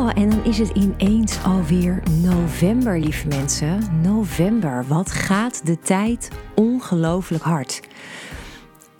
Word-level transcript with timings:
Oh, 0.00 0.10
en 0.14 0.30
dan 0.30 0.44
is 0.44 0.58
het 0.58 0.70
ineens 0.70 1.44
alweer 1.44 2.02
november, 2.22 2.98
lieve 2.98 3.28
mensen. 3.28 4.00
November. 4.02 4.84
Wat 4.86 5.10
gaat 5.10 5.66
de 5.66 5.78
tijd 5.78 6.30
ongelooflijk 6.54 7.42
hard. 7.42 7.80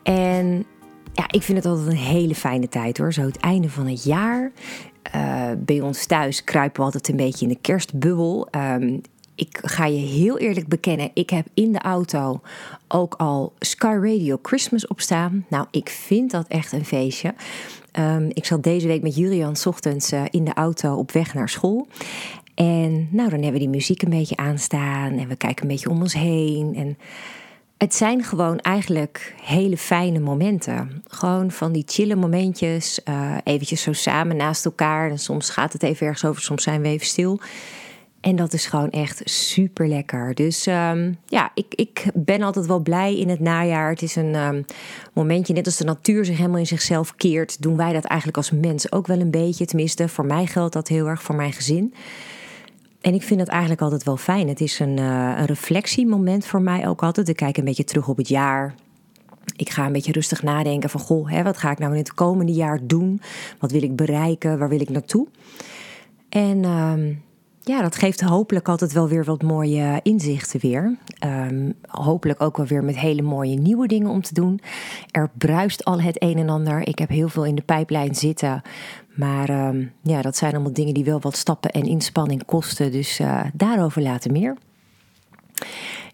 En 0.02 0.64
ja, 1.12 1.24
ik 1.30 1.42
vind 1.42 1.58
het 1.58 1.66
altijd 1.66 1.88
een 1.88 1.96
hele 1.96 2.34
fijne 2.34 2.68
tijd 2.68 2.98
hoor. 2.98 3.12
Zo 3.12 3.22
het 3.22 3.36
einde 3.36 3.70
van 3.70 3.86
het 3.86 4.04
jaar. 4.04 4.52
Uh, 5.14 5.50
bij 5.58 5.80
ons 5.80 6.06
thuis 6.06 6.44
kruipen 6.44 6.78
we 6.78 6.84
altijd 6.84 7.08
een 7.08 7.16
beetje 7.16 7.46
in 7.46 7.52
de 7.52 7.60
kerstbubbel. 7.60 8.48
Um, 8.50 9.00
ik 9.34 9.58
ga 9.62 9.86
je 9.86 9.98
heel 9.98 10.38
eerlijk 10.38 10.68
bekennen, 10.68 11.10
ik 11.14 11.30
heb 11.30 11.46
in 11.54 11.72
de 11.72 11.78
auto 11.78 12.40
ook 12.88 13.14
al 13.14 13.52
Sky 13.58 13.96
Radio 14.00 14.38
Christmas 14.42 14.86
opstaan. 14.86 15.46
Nou, 15.48 15.66
ik 15.70 15.88
vind 15.88 16.30
dat 16.30 16.48
echt 16.48 16.72
een 16.72 16.84
feestje. 16.84 17.34
Um, 17.98 18.28
ik 18.32 18.44
zat 18.44 18.62
deze 18.62 18.86
week 18.86 19.02
met 19.02 19.16
Julian 19.16 19.56
ochtends 19.64 20.12
uh, 20.12 20.22
in 20.30 20.44
de 20.44 20.54
auto 20.54 20.94
op 20.94 21.12
weg 21.12 21.34
naar 21.34 21.48
school. 21.48 21.86
En 22.54 23.08
nou, 23.10 23.28
dan 23.30 23.42
hebben 23.42 23.52
we 23.52 23.58
die 23.58 23.68
muziek 23.68 24.02
een 24.02 24.10
beetje 24.10 24.36
aanstaan 24.36 25.18
en 25.18 25.28
we 25.28 25.36
kijken 25.36 25.62
een 25.62 25.70
beetje 25.70 25.90
om 25.90 26.00
ons 26.00 26.14
heen. 26.14 26.74
En 26.76 26.98
het 27.78 27.94
zijn 27.94 28.24
gewoon 28.24 28.58
eigenlijk 28.58 29.34
hele 29.42 29.76
fijne 29.76 30.18
momenten. 30.18 31.02
Gewoon 31.08 31.50
van 31.50 31.72
die 31.72 31.84
chille 31.86 32.14
momentjes, 32.14 33.00
uh, 33.08 33.34
eventjes 33.44 33.82
zo 33.82 33.92
samen 33.92 34.36
naast 34.36 34.64
elkaar. 34.64 35.10
En 35.10 35.18
soms 35.18 35.50
gaat 35.50 35.72
het 35.72 35.82
even 35.82 36.06
ergens 36.06 36.24
over, 36.24 36.42
soms 36.42 36.62
zijn 36.62 36.82
we 36.82 36.88
even 36.88 37.06
stil. 37.06 37.40
En 38.20 38.36
dat 38.36 38.52
is 38.52 38.66
gewoon 38.66 38.90
echt 38.90 39.20
super 39.24 39.88
lekker. 39.88 40.34
Dus 40.34 40.66
um, 40.66 41.16
ja, 41.26 41.50
ik, 41.54 41.74
ik 41.74 42.04
ben 42.14 42.42
altijd 42.42 42.66
wel 42.66 42.80
blij 42.80 43.18
in 43.18 43.28
het 43.28 43.40
najaar. 43.40 43.90
Het 43.90 44.02
is 44.02 44.16
een 44.16 44.34
um, 44.34 44.64
momentje, 45.12 45.52
net 45.52 45.66
als 45.66 45.76
de 45.76 45.84
natuur 45.84 46.24
zich 46.24 46.36
helemaal 46.36 46.58
in 46.58 46.66
zichzelf 46.66 47.14
keert, 47.16 47.62
doen 47.62 47.76
wij 47.76 47.92
dat 47.92 48.04
eigenlijk 48.04 48.36
als 48.38 48.50
mens 48.50 48.92
ook 48.92 49.06
wel 49.06 49.20
een 49.20 49.30
beetje. 49.30 49.66
Tenminste, 49.66 50.08
voor 50.08 50.26
mij 50.26 50.46
geldt 50.46 50.72
dat 50.72 50.88
heel 50.88 51.06
erg, 51.06 51.22
voor 51.22 51.34
mijn 51.34 51.52
gezin. 51.52 51.94
En 53.00 53.14
ik 53.14 53.22
vind 53.22 53.38
dat 53.38 53.48
eigenlijk 53.48 53.80
altijd 53.80 54.04
wel 54.04 54.16
fijn. 54.16 54.48
Het 54.48 54.60
is 54.60 54.78
een, 54.78 54.96
uh, 54.96 55.34
een 55.36 55.46
reflectiemoment 55.46 56.46
voor 56.46 56.62
mij 56.62 56.88
ook 56.88 57.02
altijd. 57.02 57.28
Ik 57.28 57.36
kijk 57.36 57.56
een 57.56 57.64
beetje 57.64 57.84
terug 57.84 58.08
op 58.08 58.16
het 58.16 58.28
jaar. 58.28 58.74
Ik 59.56 59.70
ga 59.70 59.86
een 59.86 59.92
beetje 59.92 60.12
rustig 60.12 60.42
nadenken 60.42 60.90
van, 60.90 61.00
goh, 61.00 61.30
hè, 61.30 61.42
wat 61.42 61.56
ga 61.56 61.70
ik 61.70 61.78
nou 61.78 61.92
in 61.92 61.98
het 61.98 62.14
komende 62.14 62.52
jaar 62.52 62.78
doen? 62.82 63.20
Wat 63.58 63.70
wil 63.70 63.82
ik 63.82 63.96
bereiken? 63.96 64.58
Waar 64.58 64.68
wil 64.68 64.80
ik 64.80 64.90
naartoe? 64.90 65.26
En 66.28 66.64
um, 66.64 67.22
ja, 67.70 67.82
dat 67.82 67.96
geeft 67.96 68.20
hopelijk 68.20 68.68
altijd 68.68 68.92
wel 68.92 69.08
weer 69.08 69.24
wat 69.24 69.42
mooie 69.42 70.00
inzichten 70.02 70.60
weer. 70.60 70.96
Um, 71.24 71.74
hopelijk 71.86 72.42
ook 72.42 72.56
wel 72.56 72.66
weer 72.66 72.84
met 72.84 72.98
hele 72.98 73.22
mooie 73.22 73.56
nieuwe 73.56 73.86
dingen 73.86 74.10
om 74.10 74.22
te 74.22 74.34
doen. 74.34 74.60
Er 75.10 75.30
bruist 75.38 75.84
al 75.84 76.00
het 76.00 76.22
een 76.22 76.38
en 76.38 76.48
ander. 76.48 76.88
Ik 76.88 76.98
heb 76.98 77.08
heel 77.08 77.28
veel 77.28 77.44
in 77.44 77.54
de 77.54 77.62
pijplijn 77.62 78.14
zitten. 78.14 78.62
Maar 79.14 79.68
um, 79.68 79.92
ja, 80.02 80.22
dat 80.22 80.36
zijn 80.36 80.52
allemaal 80.52 80.72
dingen 80.72 80.94
die 80.94 81.04
wel 81.04 81.20
wat 81.20 81.36
stappen 81.36 81.70
en 81.70 81.82
inspanning 81.82 82.44
kosten. 82.44 82.92
Dus 82.92 83.20
uh, 83.20 83.44
daarover 83.52 84.02
later 84.02 84.32
meer. 84.32 84.56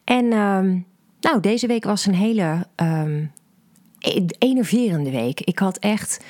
En 0.05 0.33
um, 0.33 0.87
nou, 1.21 1.41
deze 1.41 1.67
week 1.67 1.85
was 1.85 2.07
een 2.07 2.15
hele 2.15 2.67
enerverende 4.39 5.11
week. 5.11 5.41
Ik 5.41 5.59
had 5.59 5.79
echt 5.79 6.25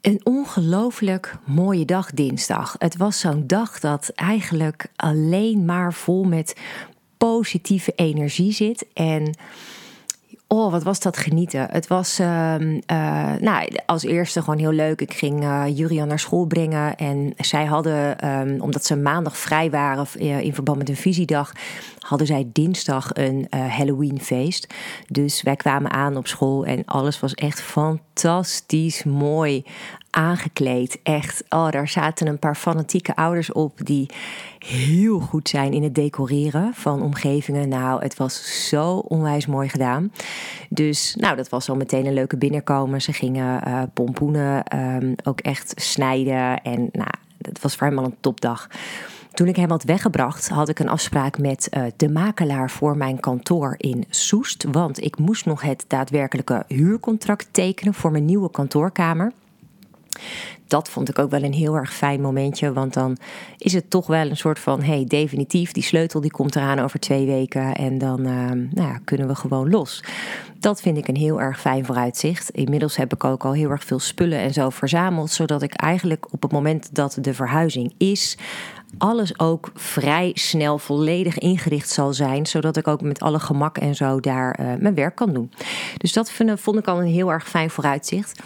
een 0.00 0.20
ongelooflijk 0.22 1.36
mooie 1.44 1.84
dag 1.84 2.10
dinsdag. 2.10 2.74
Het 2.78 2.96
was 2.96 3.20
zo'n 3.20 3.46
dag 3.46 3.80
dat 3.80 4.08
eigenlijk 4.14 4.86
alleen 4.96 5.64
maar 5.64 5.92
vol 5.92 6.24
met 6.24 6.56
positieve 7.16 7.92
energie 7.96 8.52
zit. 8.52 8.86
En 8.92 9.36
Oh, 10.52 10.70
wat 10.70 10.82
was 10.82 11.00
dat 11.00 11.16
genieten. 11.16 11.66
Het 11.70 11.86
was 11.86 12.20
uh, 12.20 12.54
uh, 12.60 13.32
nou, 13.40 13.68
als 13.86 14.02
eerste 14.02 14.40
gewoon 14.42 14.58
heel 14.58 14.72
leuk. 14.72 15.00
Ik 15.00 15.14
ging 15.14 15.42
uh, 15.42 15.64
Julian 15.74 16.08
naar 16.08 16.18
school 16.18 16.44
brengen. 16.44 16.96
En 16.96 17.32
zij 17.36 17.64
hadden, 17.64 18.28
um, 18.28 18.60
omdat 18.60 18.84
ze 18.84 18.96
maandag 18.96 19.36
vrij 19.36 19.70
waren 19.70 20.06
uh, 20.18 20.40
in 20.40 20.54
verband 20.54 20.78
met 20.78 20.88
een 20.88 20.96
visiedag, 20.96 21.52
hadden 21.98 22.26
zij 22.26 22.48
dinsdag 22.52 23.10
een 23.12 23.46
Halloween 23.50 24.20
feest. 24.20 24.74
Dus 25.08 25.42
wij 25.42 25.56
kwamen 25.56 25.90
aan 25.90 26.16
op 26.16 26.26
school 26.26 26.64
en 26.64 26.84
alles 26.84 27.20
was 27.20 27.34
echt 27.34 27.60
fantastisch 27.60 29.04
mooi 29.04 29.64
aangekleed. 30.10 30.98
Echt, 31.02 31.44
oh, 31.48 31.70
daar 31.70 31.88
zaten 31.88 32.26
een 32.26 32.38
paar 32.38 32.56
fanatieke 32.56 33.16
ouders 33.16 33.52
op 33.52 33.86
die 33.86 34.10
heel 34.58 35.20
goed 35.20 35.48
zijn 35.48 35.72
in 35.72 35.82
het 35.82 35.94
decoreren 35.94 36.74
van 36.74 37.02
omgevingen. 37.02 37.68
Nou, 37.68 38.02
het 38.02 38.16
was 38.16 38.68
zo 38.68 38.96
onwijs 38.96 39.46
mooi 39.46 39.68
gedaan. 39.68 40.12
Dus, 40.68 41.14
nou, 41.18 41.36
dat 41.36 41.48
was 41.48 41.68
al 41.68 41.76
meteen 41.76 42.06
een 42.06 42.14
leuke 42.14 42.36
binnenkomen. 42.36 43.02
Ze 43.02 43.12
gingen 43.12 43.68
uh, 43.68 43.82
pompoenen 43.94 44.78
um, 44.78 45.14
ook 45.24 45.40
echt 45.40 45.72
snijden. 45.76 46.62
En, 46.62 46.88
nou, 46.92 47.10
het 47.42 47.60
was 47.60 47.76
voor 47.76 47.86
hem 47.86 47.98
al 47.98 48.04
een 48.04 48.16
topdag. 48.20 48.68
Toen 49.32 49.48
ik 49.48 49.56
hem 49.56 49.70
had 49.70 49.82
weggebracht, 49.82 50.48
had 50.48 50.68
ik 50.68 50.78
een 50.78 50.88
afspraak 50.88 51.38
met 51.38 51.68
uh, 51.70 51.82
de 51.96 52.08
makelaar 52.08 52.70
voor 52.70 52.96
mijn 52.96 53.20
kantoor 53.20 53.74
in 53.76 54.04
Soest. 54.08 54.64
Want 54.72 55.02
ik 55.04 55.18
moest 55.18 55.46
nog 55.46 55.62
het 55.62 55.84
daadwerkelijke 55.88 56.64
huurcontract 56.66 57.48
tekenen 57.50 57.94
voor 57.94 58.10
mijn 58.10 58.24
nieuwe 58.24 58.50
kantoorkamer 58.50 59.32
dat 60.70 60.88
vond 60.88 61.08
ik 61.08 61.18
ook 61.18 61.30
wel 61.30 61.42
een 61.42 61.52
heel 61.52 61.74
erg 61.74 61.94
fijn 61.94 62.20
momentje. 62.20 62.72
Want 62.72 62.94
dan 62.94 63.16
is 63.58 63.72
het 63.72 63.90
toch 63.90 64.06
wel 64.06 64.30
een 64.30 64.36
soort 64.36 64.58
van: 64.58 64.82
hey, 64.82 65.04
definitief, 65.04 65.72
die 65.72 65.82
sleutel 65.82 66.20
die 66.20 66.30
komt 66.30 66.56
eraan 66.56 66.78
over 66.78 67.00
twee 67.00 67.26
weken. 67.26 67.74
En 67.74 67.98
dan 67.98 68.20
uh, 68.20 68.50
nou 68.50 68.88
ja, 68.88 69.00
kunnen 69.04 69.28
we 69.28 69.34
gewoon 69.34 69.70
los. 69.70 70.04
Dat 70.58 70.80
vind 70.80 70.96
ik 70.96 71.08
een 71.08 71.16
heel 71.16 71.40
erg 71.40 71.60
fijn 71.60 71.84
vooruitzicht. 71.84 72.50
Inmiddels 72.50 72.96
heb 72.96 73.12
ik 73.12 73.24
ook 73.24 73.44
al 73.44 73.52
heel 73.52 73.70
erg 73.70 73.84
veel 73.84 73.98
spullen 73.98 74.38
en 74.38 74.52
zo 74.52 74.70
verzameld. 74.70 75.30
Zodat 75.30 75.62
ik 75.62 75.74
eigenlijk 75.74 76.32
op 76.32 76.42
het 76.42 76.52
moment 76.52 76.94
dat 76.94 77.18
de 77.20 77.34
verhuizing 77.34 77.94
is, 77.98 78.36
alles 78.98 79.38
ook 79.38 79.70
vrij 79.74 80.30
snel 80.34 80.78
volledig 80.78 81.38
ingericht 81.38 81.88
zal 81.88 82.12
zijn, 82.12 82.46
zodat 82.46 82.76
ik 82.76 82.88
ook 82.88 83.00
met 83.00 83.20
alle 83.20 83.40
gemak 83.40 83.78
en 83.78 83.94
zo 83.94 84.20
daar 84.20 84.60
uh, 84.60 84.66
mijn 84.78 84.94
werk 84.94 85.14
kan 85.14 85.32
doen. 85.32 85.52
Dus 85.96 86.12
dat 86.12 86.32
vond 86.54 86.78
ik 86.78 86.86
al 86.86 87.00
een 87.00 87.06
heel 87.06 87.32
erg 87.32 87.48
fijn 87.48 87.70
vooruitzicht. 87.70 88.42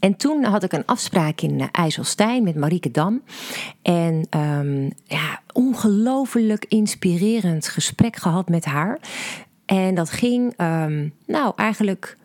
En 0.00 0.16
toen 0.16 0.44
had 0.44 0.62
ik 0.62 0.72
een 0.72 0.86
afspraak 0.86 1.40
in 1.40 1.58
uh, 1.58 1.66
IJsselstein 1.72 2.42
met 2.42 2.56
Marieke 2.56 2.90
Dam. 2.90 3.22
En 3.82 4.26
um, 4.36 4.92
ja, 5.04 5.40
ongelooflijk 5.52 6.64
inspirerend 6.68 7.68
gesprek 7.68 8.16
gehad 8.16 8.48
met 8.48 8.64
haar. 8.64 8.98
En 9.66 9.94
dat 9.94 10.10
ging, 10.10 10.60
um, 10.60 11.14
nou 11.26 11.52
eigenlijk, 11.56 12.16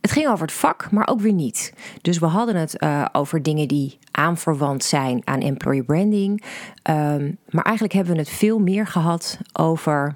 het 0.00 0.10
ging 0.10 0.28
over 0.28 0.46
het 0.46 0.54
vak, 0.54 0.90
maar 0.90 1.08
ook 1.08 1.20
weer 1.20 1.32
niet. 1.32 1.74
Dus 2.02 2.18
we 2.18 2.26
hadden 2.26 2.56
het 2.56 2.82
uh, 2.82 3.04
over 3.12 3.42
dingen 3.42 3.68
die 3.68 3.98
aanverwant 4.10 4.84
zijn 4.84 5.20
aan 5.24 5.40
employer 5.40 5.84
branding. 5.84 6.44
Um, 6.82 7.38
maar 7.48 7.64
eigenlijk 7.64 7.94
hebben 7.94 8.12
we 8.12 8.20
het 8.20 8.30
veel 8.30 8.58
meer 8.58 8.86
gehad 8.86 9.38
over 9.52 10.14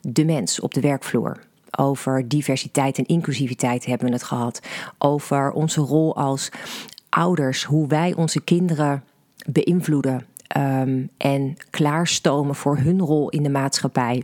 de 0.00 0.24
mens 0.24 0.60
op 0.60 0.74
de 0.74 0.80
werkvloer. 0.80 1.45
Over 1.76 2.28
diversiteit 2.28 2.98
en 2.98 3.06
inclusiviteit 3.06 3.86
hebben 3.86 4.06
we 4.06 4.12
het 4.12 4.22
gehad. 4.22 4.60
Over 4.98 5.52
onze 5.52 5.80
rol 5.80 6.16
als 6.16 6.50
ouders, 7.08 7.64
hoe 7.64 7.86
wij 7.86 8.14
onze 8.14 8.40
kinderen 8.40 9.04
beïnvloeden 9.46 10.26
um, 10.56 11.10
en 11.16 11.56
klaarstomen 11.70 12.54
voor 12.54 12.76
hun 12.78 13.00
rol 13.00 13.28
in 13.28 13.42
de 13.42 13.50
maatschappij. 13.50 14.22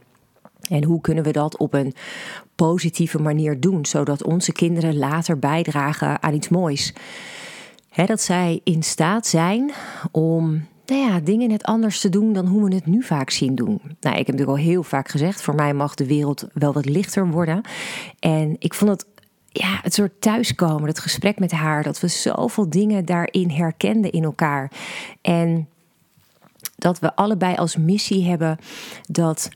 En 0.68 0.84
hoe 0.84 1.00
kunnen 1.00 1.24
we 1.24 1.32
dat 1.32 1.56
op 1.56 1.74
een 1.74 1.94
positieve 2.54 3.18
manier 3.18 3.60
doen, 3.60 3.86
zodat 3.86 4.24
onze 4.24 4.52
kinderen 4.52 4.98
later 4.98 5.38
bijdragen 5.38 6.22
aan 6.22 6.34
iets 6.34 6.48
moois? 6.48 6.94
Dat 8.06 8.20
zij 8.20 8.60
in 8.64 8.82
staat 8.82 9.26
zijn 9.26 9.72
om 10.10 10.66
nou 10.92 11.12
ja, 11.12 11.20
dingen 11.20 11.48
net 11.48 11.62
anders 11.62 12.00
te 12.00 12.08
doen 12.08 12.32
dan 12.32 12.46
hoe 12.46 12.68
we 12.68 12.74
het 12.74 12.86
nu 12.86 13.02
vaak 13.02 13.30
zien 13.30 13.54
doen. 13.54 13.80
Nou, 14.00 14.16
ik 14.16 14.26
heb 14.26 14.36
natuurlijk 14.36 14.58
al 14.58 14.64
heel 14.64 14.82
vaak 14.82 15.08
gezegd, 15.08 15.42
voor 15.42 15.54
mij 15.54 15.74
mag 15.74 15.94
de 15.94 16.06
wereld 16.06 16.46
wel 16.52 16.72
wat 16.72 16.84
lichter 16.84 17.30
worden. 17.30 17.60
En 18.18 18.56
ik 18.58 18.74
vond 18.74 18.90
het 18.90 19.06
ja, 19.48 19.78
het 19.82 19.94
soort 19.94 20.20
thuiskomen, 20.20 20.88
het 20.88 20.98
gesprek 20.98 21.38
met 21.38 21.50
haar, 21.50 21.82
dat 21.82 22.00
we 22.00 22.08
zoveel 22.08 22.70
dingen 22.70 23.04
daarin 23.04 23.50
herkenden 23.50 24.12
in 24.12 24.24
elkaar. 24.24 24.70
En 25.20 25.68
dat 26.76 26.98
we 26.98 27.16
allebei 27.16 27.54
als 27.54 27.76
missie 27.76 28.24
hebben 28.24 28.58
dat 29.08 29.48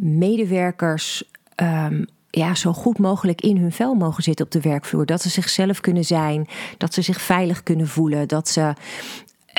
medewerkers 0.00 1.24
um, 1.56 2.06
ja, 2.30 2.54
zo 2.54 2.72
goed 2.72 2.98
mogelijk 2.98 3.40
in 3.40 3.56
hun 3.56 3.72
vel 3.72 3.94
mogen 3.94 4.22
zitten 4.22 4.44
op 4.44 4.50
de 4.52 4.60
werkvloer. 4.60 5.06
Dat 5.06 5.22
ze 5.22 5.28
zichzelf 5.28 5.80
kunnen 5.80 6.04
zijn, 6.04 6.48
dat 6.78 6.94
ze 6.94 7.02
zich 7.02 7.20
veilig 7.20 7.62
kunnen 7.62 7.88
voelen, 7.88 8.28
dat 8.28 8.48
ze 8.48 8.72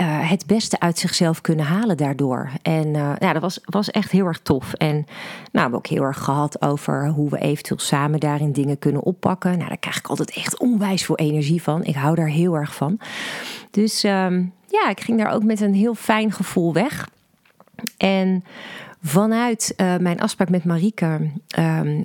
uh, 0.01 0.29
het 0.29 0.45
beste 0.45 0.79
uit 0.79 0.97
zichzelf 0.97 1.41
kunnen 1.41 1.65
halen 1.65 1.97
daardoor. 1.97 2.49
En 2.61 2.93
ja, 2.93 3.33
dat 3.33 3.41
was, 3.41 3.59
was 3.63 3.91
echt 3.91 4.11
heel 4.11 4.25
erg 4.25 4.39
tof. 4.39 4.73
En 4.73 4.93
nou, 4.95 5.05
we 5.51 5.59
hebben 5.59 5.77
ook 5.79 5.87
heel 5.87 6.03
erg 6.03 6.23
gehad 6.23 6.61
over 6.61 7.07
hoe 7.07 7.29
we 7.29 7.39
eventueel 7.39 7.79
samen 7.79 8.19
daarin 8.19 8.51
dingen 8.51 8.79
kunnen 8.79 9.03
oppakken. 9.03 9.57
Nou, 9.57 9.67
daar 9.67 9.77
krijg 9.77 9.97
ik 9.97 10.07
altijd 10.07 10.31
echt 10.31 10.59
onwijs 10.59 11.05
veel 11.05 11.17
energie 11.17 11.61
van. 11.61 11.83
Ik 11.83 11.95
hou 11.95 12.15
daar 12.15 12.27
heel 12.27 12.55
erg 12.55 12.75
van. 12.75 12.99
Dus 13.71 14.03
um, 14.03 14.53
ja, 14.67 14.89
ik 14.89 14.99
ging 14.99 15.17
daar 15.17 15.31
ook 15.31 15.43
met 15.43 15.61
een 15.61 15.73
heel 15.73 15.95
fijn 15.95 16.31
gevoel 16.31 16.73
weg. 16.73 17.09
En 17.97 18.43
Vanuit 19.01 19.73
uh, 19.77 19.97
mijn 19.97 20.19
afspraak 20.19 20.49
met 20.49 20.63
Marike 20.63 21.31
um, 21.59 22.01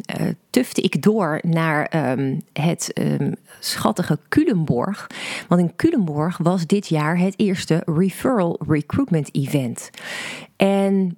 tufte 0.50 0.80
ik 0.80 1.02
door 1.02 1.38
naar 1.42 2.10
um, 2.18 2.40
het 2.52 2.90
um, 2.98 3.34
schattige 3.60 4.18
Culemborg. 4.28 5.06
Want 5.48 5.60
in 5.60 5.76
Culemborg 5.76 6.38
was 6.38 6.66
dit 6.66 6.88
jaar 6.88 7.18
het 7.18 7.34
eerste 7.36 7.82
Referral 7.86 8.60
Recruitment 8.68 9.34
Event. 9.34 9.90
En 10.56 11.16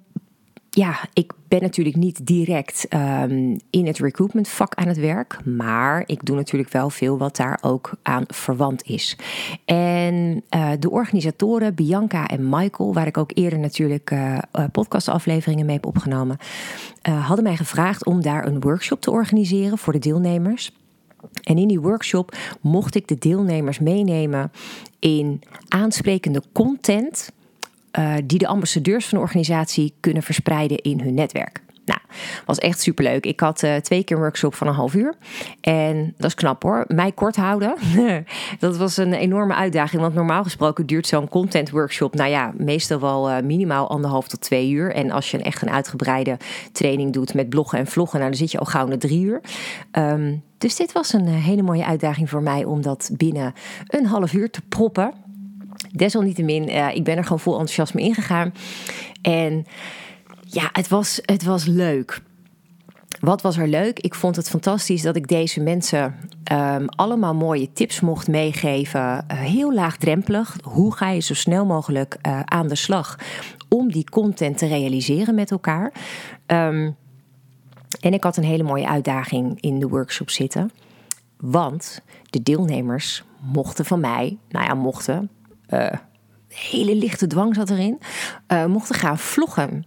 ja, 0.77 0.99
ik 1.13 1.31
ben 1.47 1.61
natuurlijk 1.61 1.95
niet 1.95 2.25
direct 2.25 2.87
um, 2.93 3.59
in 3.69 3.85
het 3.85 3.97
recruitment 3.97 4.47
vak 4.47 4.75
aan 4.75 4.87
het 4.87 4.97
werk, 4.97 5.45
maar 5.45 6.03
ik 6.05 6.25
doe 6.25 6.35
natuurlijk 6.35 6.71
wel 6.71 6.89
veel 6.89 7.17
wat 7.17 7.35
daar 7.35 7.59
ook 7.61 7.91
aan 8.01 8.23
verwant 8.27 8.83
is. 8.83 9.17
En 9.65 10.43
uh, 10.55 10.71
de 10.79 10.89
organisatoren 10.89 11.75
Bianca 11.75 12.27
en 12.27 12.49
Michael, 12.49 12.93
waar 12.93 13.07
ik 13.07 13.17
ook 13.17 13.31
eerder 13.33 13.59
natuurlijk 13.59 14.11
uh, 14.11 14.37
podcastafleveringen 14.71 15.65
mee 15.65 15.75
heb 15.75 15.85
opgenomen, 15.85 16.37
hadden 17.01 17.43
mij 17.43 17.57
gevraagd 17.57 18.05
om 18.05 18.21
daar 18.21 18.45
een 18.45 18.59
workshop 18.59 19.01
te 19.01 19.11
organiseren 19.11 19.77
voor 19.77 19.93
de 19.93 19.99
deelnemers. 19.99 20.71
En 21.43 21.57
in 21.57 21.67
die 21.67 21.79
workshop 21.79 22.37
mocht 22.61 22.95
ik 22.95 23.07
de 23.07 23.17
deelnemers 23.17 23.79
meenemen 23.79 24.51
in 24.99 25.41
aansprekende 25.67 26.41
content 26.51 27.31
uh, 27.99 28.13
die 28.23 28.39
de 28.39 28.47
ambassadeurs 28.47 29.05
van 29.05 29.17
de 29.17 29.23
organisatie 29.23 29.93
kunnen 29.99 30.23
verspreiden 30.23 30.77
in 30.77 30.99
hun 30.99 31.13
netwerk. 31.13 31.61
Nou, 31.87 31.99
was 32.45 32.57
echt 32.57 32.81
superleuk. 32.81 33.25
Ik 33.25 33.39
had 33.39 33.63
uh, 33.63 33.75
twee 33.75 34.03
keer 34.03 34.15
een 34.15 34.21
workshop 34.21 34.55
van 34.55 34.67
een 34.67 34.73
half 34.73 34.93
uur. 34.93 35.15
En 35.61 36.13
dat 36.17 36.25
is 36.25 36.35
knap 36.35 36.63
hoor. 36.63 36.85
Mij 36.87 37.11
kort 37.11 37.35
houden. 37.35 37.75
dat 38.59 38.77
was 38.77 38.97
een 38.97 39.13
enorme 39.13 39.53
uitdaging. 39.53 40.01
Want 40.01 40.13
normaal 40.13 40.43
gesproken 40.43 40.85
duurt 40.85 41.07
zo'n 41.07 41.29
content 41.29 41.69
workshop, 41.69 42.15
nou 42.15 42.29
ja, 42.29 42.53
meestal 42.57 42.99
wel 42.99 43.29
uh, 43.29 43.39
minimaal 43.39 43.89
anderhalf 43.89 44.27
tot 44.27 44.41
twee 44.41 44.69
uur. 44.69 44.93
En 44.93 45.11
als 45.11 45.31
je 45.31 45.37
een 45.37 45.43
echt 45.43 45.61
een 45.61 45.69
uitgebreide 45.69 46.37
training 46.71 47.13
doet 47.13 47.33
met 47.33 47.49
bloggen 47.49 47.79
en 47.79 47.87
vloggen, 47.87 48.19
nou 48.19 48.31
dan 48.31 48.39
zit 48.39 48.51
je 48.51 48.59
al 48.59 48.65
gauw 48.65 48.87
naar 48.87 48.97
drie 48.97 49.21
uur. 49.21 49.41
Um, 49.91 50.43
dus 50.57 50.75
dit 50.75 50.91
was 50.91 51.13
een 51.13 51.27
hele 51.27 51.61
mooie 51.61 51.85
uitdaging 51.85 52.29
voor 52.29 52.41
mij 52.41 52.65
om 52.65 52.81
dat 52.81 53.09
binnen 53.13 53.53
een 53.87 54.05
half 54.05 54.33
uur 54.33 54.49
te 54.49 54.61
proppen. 54.61 55.13
Desalniettemin, 55.91 56.69
uh, 56.69 56.95
ik 56.95 57.03
ben 57.03 57.17
er 57.17 57.23
gewoon 57.23 57.39
vol 57.39 57.53
enthousiasme 57.53 58.01
ingegaan. 58.01 58.53
En 59.21 59.65
ja, 60.47 60.69
het 60.71 60.87
was, 60.87 61.19
het 61.25 61.43
was 61.43 61.65
leuk. 61.65 62.21
Wat 63.19 63.41
was 63.41 63.57
er 63.57 63.67
leuk? 63.67 63.99
Ik 63.99 64.15
vond 64.15 64.35
het 64.35 64.49
fantastisch 64.49 65.01
dat 65.01 65.15
ik 65.15 65.27
deze 65.27 65.61
mensen 65.61 66.15
um, 66.51 66.89
allemaal 66.89 67.35
mooie 67.35 67.73
tips 67.73 67.99
mocht 67.99 68.27
meegeven. 68.27 68.99
Uh, 68.99 69.17
heel 69.27 69.73
laagdrempelig. 69.73 70.57
Hoe 70.63 70.95
ga 70.95 71.09
je 71.09 71.19
zo 71.19 71.33
snel 71.33 71.65
mogelijk 71.65 72.17
uh, 72.27 72.39
aan 72.39 72.67
de 72.67 72.75
slag 72.75 73.19
om 73.69 73.91
die 73.91 74.09
content 74.09 74.57
te 74.57 74.67
realiseren 74.67 75.35
met 75.35 75.51
elkaar? 75.51 75.91
Um, 76.47 76.95
en 77.99 78.13
ik 78.13 78.23
had 78.23 78.37
een 78.37 78.43
hele 78.43 78.63
mooie 78.63 78.87
uitdaging 78.87 79.61
in 79.61 79.79
de 79.79 79.87
workshop 79.87 80.29
zitten. 80.29 80.71
Want 81.37 82.01
de 82.29 82.43
deelnemers 82.43 83.23
mochten 83.41 83.85
van 83.85 83.99
mij, 83.99 84.37
nou 84.49 84.65
ja, 84.65 84.73
mochten, 84.73 85.29
uh, 85.69 85.87
hele 86.47 86.95
lichte 86.95 87.27
dwang 87.27 87.55
zat 87.55 87.69
erin, 87.69 87.99
uh, 88.47 88.65
mochten 88.65 88.95
gaan 88.95 89.17
vloggen. 89.17 89.85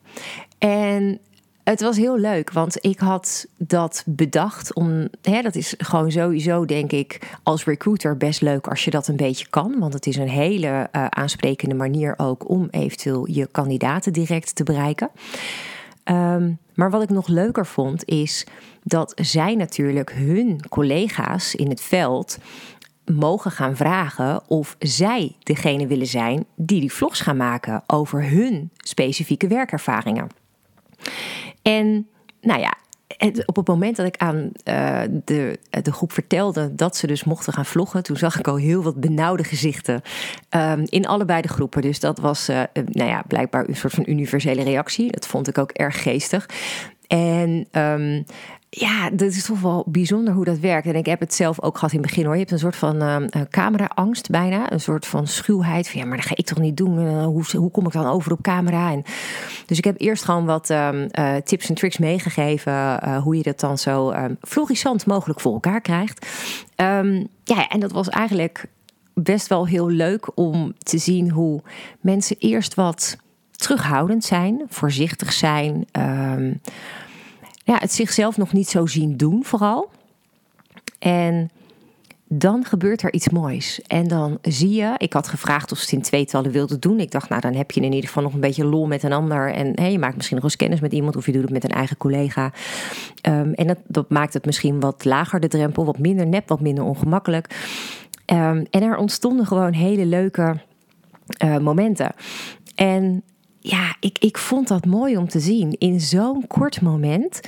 En 0.58 1.20
het 1.64 1.80
was 1.80 1.96
heel 1.96 2.18
leuk, 2.18 2.52
want 2.52 2.84
ik 2.84 2.98
had 2.98 3.46
dat 3.58 4.02
bedacht 4.06 4.74
om. 4.74 5.08
Hè, 5.22 5.42
dat 5.42 5.54
is 5.54 5.74
gewoon 5.78 6.10
sowieso, 6.10 6.64
denk 6.64 6.92
ik, 6.92 7.38
als 7.42 7.64
recruiter 7.64 8.16
best 8.16 8.40
leuk 8.40 8.66
als 8.66 8.84
je 8.84 8.90
dat 8.90 9.08
een 9.08 9.16
beetje 9.16 9.48
kan. 9.48 9.78
Want 9.78 9.92
het 9.92 10.06
is 10.06 10.16
een 10.16 10.28
hele 10.28 10.88
uh, 10.92 11.06
aansprekende 11.06 11.74
manier 11.74 12.14
ook 12.16 12.48
om 12.48 12.68
eventueel 12.70 13.28
je 13.28 13.46
kandidaten 13.46 14.12
direct 14.12 14.54
te 14.54 14.62
bereiken. 14.62 15.10
Um, 16.04 16.58
maar 16.74 16.90
wat 16.90 17.02
ik 17.02 17.08
nog 17.08 17.28
leuker 17.28 17.66
vond, 17.66 18.04
is 18.04 18.46
dat 18.82 19.12
zij 19.16 19.54
natuurlijk 19.54 20.12
hun 20.12 20.60
collega's 20.68 21.54
in 21.54 21.68
het 21.68 21.80
veld 21.80 22.38
mogen 23.12 23.50
gaan 23.50 23.76
vragen 23.76 24.48
of 24.48 24.76
zij 24.78 25.36
degene 25.38 25.86
willen 25.86 26.06
zijn 26.06 26.44
die 26.56 26.80
die 26.80 26.92
vlogs 26.92 27.20
gaan 27.20 27.36
maken 27.36 27.82
over 27.86 28.30
hun 28.30 28.70
specifieke 28.76 29.46
werkervaringen. 29.46 30.26
En 31.62 32.08
nou 32.40 32.60
ja, 32.60 32.74
op 33.46 33.56
het 33.56 33.68
moment 33.68 33.96
dat 33.96 34.06
ik 34.06 34.16
aan 34.16 34.36
uh, 34.64 35.00
de, 35.24 35.58
de 35.82 35.92
groep 35.92 36.12
vertelde 36.12 36.74
dat 36.74 36.96
ze 36.96 37.06
dus 37.06 37.24
mochten 37.24 37.52
gaan 37.52 37.66
vloggen, 37.66 38.02
toen 38.02 38.16
zag 38.16 38.38
ik 38.38 38.48
al 38.48 38.56
heel 38.56 38.82
wat 38.82 39.00
benauwde 39.00 39.44
gezichten 39.44 40.02
um, 40.50 40.82
in 40.84 41.06
allebei 41.06 41.42
de 41.42 41.48
groepen. 41.48 41.82
Dus 41.82 42.00
dat 42.00 42.18
was 42.18 42.48
uh, 42.48 42.62
nou 42.74 43.10
ja, 43.10 43.22
blijkbaar 43.26 43.68
een 43.68 43.76
soort 43.76 43.92
van 43.92 44.04
universele 44.06 44.62
reactie. 44.62 45.12
Dat 45.12 45.26
vond 45.26 45.48
ik 45.48 45.58
ook 45.58 45.70
erg 45.70 46.02
geestig. 46.02 46.48
En 47.06 47.66
um, 47.72 48.24
ja, 48.70 49.10
dat 49.10 49.28
is 49.30 49.44
toch 49.44 49.60
wel 49.60 49.84
bijzonder 49.86 50.34
hoe 50.34 50.44
dat 50.44 50.58
werkt. 50.58 50.86
En 50.86 50.94
ik 50.94 51.06
heb 51.06 51.20
het 51.20 51.34
zelf 51.34 51.62
ook 51.62 51.74
gehad 51.74 51.92
in 51.92 51.98
het 51.98 52.06
begin 52.06 52.24
hoor. 52.24 52.32
Je 52.32 52.40
hebt 52.40 52.52
een 52.52 52.58
soort 52.58 52.76
van 52.76 53.02
uh, 53.02 53.16
camera-angst 53.50 54.30
bijna. 54.30 54.72
Een 54.72 54.80
soort 54.80 55.06
van 55.06 55.26
schuwheid. 55.26 55.88
Van 55.88 56.00
ja, 56.00 56.06
maar 56.06 56.16
dat 56.16 56.26
ga 56.26 56.36
ik 56.36 56.46
toch 56.46 56.58
niet 56.58 56.76
doen. 56.76 56.98
Uh, 56.98 57.24
hoe, 57.24 57.44
hoe 57.56 57.70
kom 57.70 57.86
ik 57.86 57.92
dan 57.92 58.06
over 58.06 58.32
op 58.32 58.42
camera? 58.42 58.96
Dus 59.66 59.78
ik 59.78 59.84
heb 59.84 60.00
eerst 60.00 60.24
gewoon 60.24 60.44
wat 60.44 60.70
um, 60.70 61.08
uh, 61.18 61.36
tips 61.36 61.68
en 61.68 61.74
tricks 61.74 61.98
meegegeven. 61.98 63.04
hoe 63.22 63.36
je 63.36 63.42
dat 63.42 63.60
dan 63.60 63.78
zo 63.78 64.10
um, 64.10 64.36
florissant 64.40 65.06
mogelijk 65.06 65.40
voor 65.40 65.52
elkaar 65.52 65.80
krijgt. 65.80 66.26
Ja, 67.44 67.68
en 67.68 67.80
dat 67.80 67.92
was 67.92 68.08
eigenlijk 68.08 68.66
best 69.14 69.46
wel 69.46 69.66
heel 69.66 69.88
leuk 69.88 70.38
om 70.38 70.74
te 70.78 70.98
zien 70.98 71.30
hoe 71.30 71.62
mensen 72.00 72.36
eerst 72.38 72.74
wat 72.74 73.16
terughoudend 73.50 74.24
zijn. 74.24 74.62
Voorzichtig 74.68 75.32
zijn 75.32 75.86
ja, 77.70 77.78
het 77.78 77.92
zichzelf 77.92 78.36
nog 78.36 78.52
niet 78.52 78.68
zo 78.68 78.86
zien 78.86 79.16
doen, 79.16 79.44
vooral. 79.44 79.90
En 80.98 81.50
dan 82.28 82.64
gebeurt 82.64 83.02
er 83.02 83.12
iets 83.12 83.28
moois. 83.28 83.80
En 83.86 84.08
dan 84.08 84.38
zie 84.42 84.70
je, 84.70 84.94
ik 84.96 85.12
had 85.12 85.28
gevraagd 85.28 85.72
of 85.72 85.78
ze 85.78 85.84
het 85.84 85.92
in 85.92 86.02
tweetallen 86.02 86.50
wilde 86.50 86.78
doen. 86.78 87.00
Ik 87.00 87.10
dacht, 87.10 87.28
nou 87.28 87.40
dan 87.40 87.54
heb 87.54 87.70
je 87.70 87.80
in 87.80 87.92
ieder 87.92 88.06
geval 88.06 88.22
nog 88.22 88.34
een 88.34 88.40
beetje 88.40 88.64
lol 88.64 88.86
met 88.86 89.02
een 89.02 89.12
ander. 89.12 89.52
En 89.52 89.72
hey, 89.74 89.92
je 89.92 89.98
maakt 89.98 90.16
misschien 90.16 90.36
nog 90.36 90.44
eens 90.44 90.56
kennis 90.56 90.80
met 90.80 90.92
iemand 90.92 91.16
of 91.16 91.26
je 91.26 91.32
doet 91.32 91.42
het 91.42 91.50
met 91.50 91.64
een 91.64 91.70
eigen 91.70 91.96
collega. 91.96 92.52
Um, 93.28 93.54
en 93.54 93.66
dat, 93.66 93.78
dat, 93.86 94.10
maakt 94.10 94.34
het 94.34 94.44
misschien 94.44 94.80
wat 94.80 95.04
lager 95.04 95.40
de 95.40 95.48
drempel, 95.48 95.84
wat 95.84 95.98
minder 95.98 96.26
nep, 96.26 96.48
wat 96.48 96.60
minder 96.60 96.84
ongemakkelijk. 96.84 97.46
Um, 98.26 98.66
en 98.70 98.82
er 98.82 98.96
ontstonden 98.96 99.46
gewoon 99.46 99.72
hele 99.72 100.06
leuke 100.06 100.56
uh, 101.44 101.58
momenten. 101.58 102.12
En 102.74 103.22
ja, 103.60 103.96
ik, 104.00 104.18
ik 104.18 104.38
vond 104.38 104.68
dat 104.68 104.86
mooi 104.86 105.16
om 105.16 105.28
te 105.28 105.40
zien 105.40 105.76
in 105.78 106.00
zo'n 106.00 106.46
kort 106.46 106.80
moment. 106.80 107.40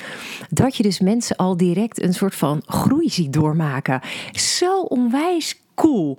Dat 0.51 0.77
je 0.77 0.83
dus 0.83 1.01
mensen 1.01 1.37
al 1.37 1.57
direct 1.57 2.03
een 2.03 2.15
soort 2.15 2.35
van 2.35 2.63
groei 2.67 3.09
ziet 3.09 3.33
doormaken. 3.33 4.01
Zo 4.33 4.81
onwijs 4.81 5.61
cool. 5.75 6.19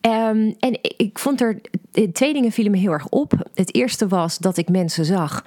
Um, 0.00 0.54
en 0.58 0.78
ik 0.96 1.18
vond 1.18 1.40
er 1.40 1.60
twee 2.12 2.32
dingen 2.32 2.52
vielen 2.52 2.72
me 2.72 2.78
heel 2.78 2.92
erg 2.92 3.08
op. 3.08 3.50
Het 3.54 3.74
eerste 3.74 4.08
was 4.08 4.38
dat 4.38 4.56
ik 4.56 4.68
mensen 4.68 5.04
zag. 5.04 5.44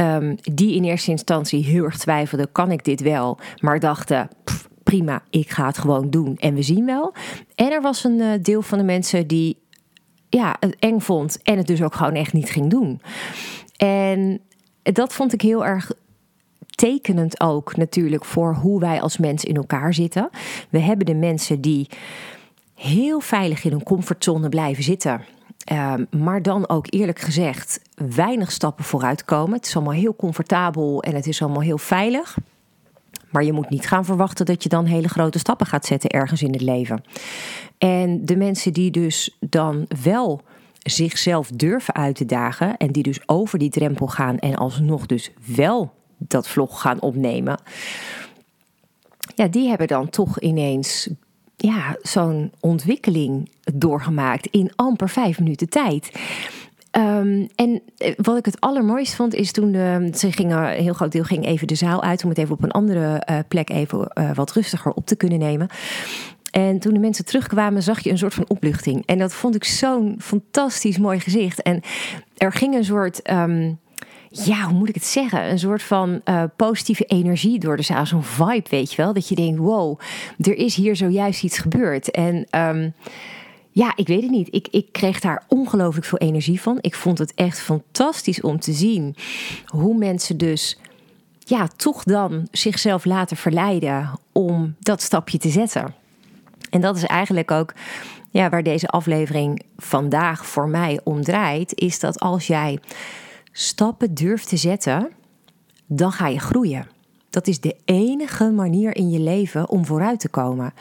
Um, 0.00 0.36
die 0.42 0.74
in 0.74 0.84
eerste 0.84 1.10
instantie 1.10 1.64
heel 1.64 1.84
erg 1.84 1.98
twijfelden: 1.98 2.52
kan 2.52 2.70
ik 2.70 2.84
dit 2.84 3.00
wel? 3.00 3.38
Maar 3.58 3.80
dachten. 3.80 4.28
Prima, 4.82 5.22
ik 5.30 5.50
ga 5.50 5.66
het 5.66 5.78
gewoon 5.78 6.10
doen 6.10 6.36
en 6.36 6.54
we 6.54 6.62
zien 6.62 6.86
wel. 6.86 7.14
En 7.54 7.72
er 7.72 7.80
was 7.80 8.04
een 8.04 8.18
uh, 8.18 8.32
deel 8.42 8.62
van 8.62 8.78
de 8.78 8.84
mensen 8.84 9.26
die 9.26 9.61
ja, 10.38 10.56
het 10.60 10.76
eng 10.78 11.00
vond 11.00 11.42
en 11.42 11.56
het 11.56 11.66
dus 11.66 11.82
ook 11.82 11.94
gewoon 11.94 12.14
echt 12.14 12.32
niet 12.32 12.50
ging 12.50 12.70
doen. 12.70 13.00
En 13.76 14.40
dat 14.82 15.12
vond 15.12 15.32
ik 15.32 15.40
heel 15.40 15.66
erg 15.66 15.92
tekenend 16.70 17.40
ook 17.40 17.76
natuurlijk 17.76 18.24
voor 18.24 18.54
hoe 18.54 18.80
wij 18.80 19.00
als 19.00 19.18
mensen 19.18 19.48
in 19.48 19.56
elkaar 19.56 19.94
zitten. 19.94 20.30
We 20.70 20.78
hebben 20.78 21.06
de 21.06 21.14
mensen 21.14 21.60
die 21.60 21.88
heel 22.74 23.20
veilig 23.20 23.64
in 23.64 23.72
een 23.72 23.82
comfortzone 23.82 24.48
blijven 24.48 24.82
zitten. 24.82 25.24
Um, 25.72 26.06
maar 26.22 26.42
dan 26.42 26.68
ook 26.68 26.86
eerlijk 26.88 27.18
gezegd 27.18 27.80
weinig 27.94 28.52
stappen 28.52 28.84
vooruit 28.84 29.24
komen. 29.24 29.56
Het 29.56 29.66
is 29.66 29.74
allemaal 29.76 29.92
heel 29.92 30.16
comfortabel 30.16 31.02
en 31.02 31.14
het 31.14 31.26
is 31.26 31.42
allemaal 31.42 31.62
heel 31.62 31.78
veilig. 31.78 32.36
Maar 33.32 33.44
je 33.44 33.52
moet 33.52 33.70
niet 33.70 33.86
gaan 33.86 34.04
verwachten 34.04 34.46
dat 34.46 34.62
je 34.62 34.68
dan 34.68 34.84
hele 34.84 35.08
grote 35.08 35.38
stappen 35.38 35.66
gaat 35.66 35.86
zetten 35.86 36.10
ergens 36.10 36.42
in 36.42 36.52
het 36.52 36.62
leven. 36.62 37.04
En 37.78 38.24
de 38.24 38.36
mensen 38.36 38.72
die 38.72 38.90
dus 38.90 39.36
dan 39.40 39.86
wel 40.02 40.42
zichzelf 40.82 41.50
durven 41.50 41.94
uit 41.94 42.16
te 42.16 42.24
dagen 42.24 42.76
en 42.76 42.92
die 42.92 43.02
dus 43.02 43.28
over 43.28 43.58
die 43.58 43.70
drempel 43.70 44.06
gaan 44.06 44.38
en 44.38 44.54
alsnog 44.54 45.06
dus 45.06 45.30
wel 45.44 45.92
dat 46.18 46.48
vlog 46.48 46.80
gaan 46.80 47.00
opnemen. 47.00 47.60
Ja, 49.34 49.48
die 49.48 49.68
hebben 49.68 49.86
dan 49.86 50.10
toch 50.10 50.40
ineens 50.40 51.08
ja, 51.56 51.96
zo'n 52.02 52.52
ontwikkeling 52.60 53.50
doorgemaakt 53.74 54.46
in 54.46 54.72
amper 54.76 55.08
vijf 55.08 55.38
minuten 55.38 55.68
tijd. 55.68 56.10
Ehm, 56.92 57.46
en 57.54 57.82
eh, 57.96 58.12
wat 58.16 58.38
ik 58.38 58.44
het 58.44 58.60
allermooist 58.60 59.14
vond 59.14 59.34
is 59.34 59.52
toen 59.52 59.72
ze 60.14 60.32
gingen, 60.32 60.58
een 60.58 60.82
heel 60.82 60.92
groot 60.92 61.12
deel 61.12 61.24
ging 61.24 61.46
even 61.46 61.66
de 61.66 61.74
zaal 61.74 62.02
uit 62.02 62.22
om 62.22 62.28
het 62.28 62.38
even 62.38 62.54
op 62.54 62.62
een 62.62 62.70
andere 62.70 63.26
uh, 63.30 63.38
plek 63.48 63.70
even 63.70 64.10
uh, 64.14 64.30
wat 64.34 64.52
rustiger 64.52 64.92
op 64.92 65.06
te 65.06 65.16
kunnen 65.16 65.38
nemen. 65.38 65.68
En 66.50 66.78
toen 66.78 66.92
de 66.92 66.98
mensen 66.98 67.24
terugkwamen, 67.24 67.82
zag 67.82 68.00
je 68.00 68.10
een 68.10 68.18
soort 68.18 68.34
van 68.34 68.48
opluchting. 68.48 69.02
En 69.06 69.18
dat 69.18 69.34
vond 69.34 69.54
ik 69.54 69.64
zo'n 69.64 70.16
fantastisch 70.18 70.98
mooi 70.98 71.20
gezicht. 71.20 71.62
En 71.62 71.80
er 72.36 72.52
ging 72.52 72.74
een 72.74 72.84
soort. 72.84 73.30
Um, 73.30 73.80
ja, 74.28 74.62
hoe 74.62 74.78
moet 74.78 74.88
ik 74.88 74.94
het 74.94 75.04
zeggen? 75.04 75.50
Een 75.50 75.58
soort 75.58 75.82
van 75.82 76.22
positieve 76.56 77.04
energie 77.04 77.58
door 77.58 77.76
de 77.76 77.82
zaal. 77.82 78.06
Zo'n 78.06 78.22
vibe, 78.22 78.68
weet 78.70 78.92
je 78.92 79.02
wel. 79.02 79.12
Dat 79.12 79.28
je 79.28 79.34
denkt, 79.34 79.58
wow, 79.58 80.00
er 80.38 80.54
is 80.54 80.74
hier 80.74 80.96
zojuist 80.96 81.42
iets 81.42 81.58
gebeurd. 81.58 82.10
En 82.10 82.46
um, 82.50 82.94
ja, 83.72 83.92
ik 83.96 84.06
weet 84.06 84.22
het 84.22 84.30
niet. 84.30 84.48
Ik, 84.50 84.68
ik 84.70 84.86
kreeg 84.92 85.20
daar 85.20 85.44
ongelooflijk 85.48 86.06
veel 86.06 86.18
energie 86.18 86.60
van. 86.60 86.78
Ik 86.80 86.94
vond 86.94 87.18
het 87.18 87.34
echt 87.34 87.60
fantastisch 87.60 88.40
om 88.40 88.60
te 88.60 88.72
zien 88.72 89.16
hoe 89.66 89.98
mensen 89.98 90.36
dus 90.36 90.78
ja, 91.38 91.68
toch 91.76 92.02
dan 92.02 92.48
zichzelf 92.50 93.04
laten 93.04 93.36
verleiden 93.36 94.10
om 94.32 94.74
dat 94.80 95.02
stapje 95.02 95.38
te 95.38 95.48
zetten. 95.48 95.94
En 96.70 96.80
dat 96.80 96.96
is 96.96 97.04
eigenlijk 97.04 97.50
ook 97.50 97.74
ja, 98.30 98.48
waar 98.48 98.62
deze 98.62 98.88
aflevering 98.88 99.62
vandaag 99.76 100.46
voor 100.46 100.68
mij 100.68 101.00
om 101.04 101.22
draait. 101.22 101.80
Is 101.80 102.00
dat 102.00 102.20
als 102.20 102.46
jij 102.46 102.78
stappen 103.52 104.14
durft 104.14 104.48
te 104.48 104.56
zetten, 104.56 105.10
dan 105.86 106.12
ga 106.12 106.28
je 106.28 106.40
groeien. 106.40 106.86
Dat 107.30 107.46
is 107.46 107.60
de 107.60 107.76
enige 107.84 108.50
manier 108.50 108.96
in 108.96 109.10
je 109.10 109.20
leven 109.20 109.68
om 109.68 109.86
vooruit 109.86 110.20
te 110.20 110.28
komen. 110.28 110.72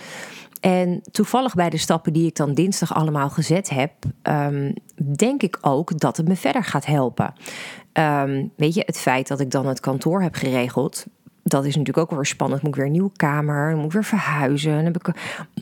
En 0.61 1.01
toevallig 1.11 1.53
bij 1.53 1.69
de 1.69 1.77
stappen 1.77 2.13
die 2.13 2.27
ik 2.27 2.35
dan 2.35 2.53
dinsdag 2.53 2.93
allemaal 2.93 3.29
gezet 3.29 3.69
heb, 3.69 3.91
um, 4.23 4.73
denk 5.15 5.43
ik 5.43 5.57
ook 5.61 5.99
dat 5.99 6.17
het 6.17 6.27
me 6.27 6.35
verder 6.35 6.63
gaat 6.63 6.85
helpen. 6.85 7.33
Um, 7.93 8.51
weet 8.55 8.73
je, 8.73 8.83
het 8.85 8.97
feit 8.99 9.27
dat 9.27 9.39
ik 9.39 9.51
dan 9.51 9.67
het 9.67 9.79
kantoor 9.79 10.21
heb 10.21 10.35
geregeld, 10.35 11.05
dat 11.43 11.65
is 11.65 11.75
natuurlijk 11.75 12.11
ook 12.11 12.17
weer 12.17 12.25
spannend. 12.25 12.61
Moet 12.61 12.71
ik 12.71 12.75
weer 12.75 12.85
een 12.85 12.91
nieuwe 12.91 13.11
kamer, 13.15 13.75
moet 13.75 13.93
weer 13.93 14.03
verhuizen. 14.03 14.75
Dan 14.75 14.85
heb 14.85 14.95
ik 14.95 15.15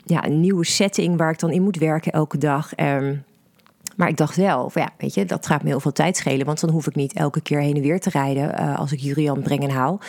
ja, 0.05 0.25
een 0.25 0.39
nieuwe 0.39 0.65
setting 0.65 1.17
waar 1.17 1.31
ik 1.31 1.39
dan 1.39 1.51
in 1.51 1.63
moet 1.63 1.77
werken 1.77 2.11
elke 2.11 2.37
dag. 2.37 2.77
Um, 2.77 3.23
maar 3.95 4.07
ik 4.07 4.17
dacht 4.17 4.35
wel, 4.35 4.71
ja, 4.73 4.89
weet 4.97 5.13
je, 5.13 5.25
dat 5.25 5.47
gaat 5.47 5.63
me 5.63 5.69
heel 5.69 5.79
veel 5.79 5.91
tijd 5.91 6.17
schelen. 6.17 6.45
Want 6.45 6.59
dan 6.59 6.69
hoef 6.69 6.87
ik 6.87 6.95
niet 6.95 7.13
elke 7.13 7.41
keer 7.41 7.59
heen 7.59 7.75
en 7.75 7.81
weer 7.81 7.99
te 7.99 8.09
rijden 8.09 8.61
uh, 8.61 8.79
als 8.79 8.91
ik 8.91 8.99
Julian 8.99 9.41
breng 9.41 9.63
en 9.63 9.69
haal. 9.69 9.99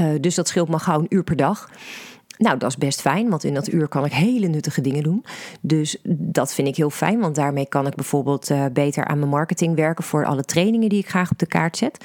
Uh, 0.00 0.06
dus 0.20 0.34
dat 0.34 0.48
scheelt 0.48 0.68
me 0.68 0.78
gauw 0.78 0.98
een 0.98 1.06
uur 1.08 1.24
per 1.24 1.36
dag. 1.36 1.70
Nou, 2.38 2.58
dat 2.58 2.70
is 2.70 2.76
best 2.76 3.00
fijn, 3.00 3.30
want 3.30 3.44
in 3.44 3.54
dat 3.54 3.72
uur 3.72 3.88
kan 3.88 4.04
ik 4.04 4.12
hele 4.12 4.46
nuttige 4.46 4.80
dingen 4.80 5.02
doen. 5.02 5.24
Dus 5.60 5.96
dat 6.08 6.54
vind 6.54 6.68
ik 6.68 6.76
heel 6.76 6.90
fijn, 6.90 7.20
want 7.20 7.34
daarmee 7.34 7.66
kan 7.66 7.86
ik 7.86 7.94
bijvoorbeeld 7.94 8.50
uh, 8.50 8.64
beter 8.72 9.04
aan 9.04 9.18
mijn 9.18 9.30
marketing 9.30 9.76
werken 9.76 10.04
voor 10.04 10.24
alle 10.24 10.44
trainingen 10.44 10.88
die 10.88 10.98
ik 10.98 11.08
graag 11.08 11.30
op 11.30 11.38
de 11.38 11.46
kaart 11.46 11.76
zet. 11.76 12.04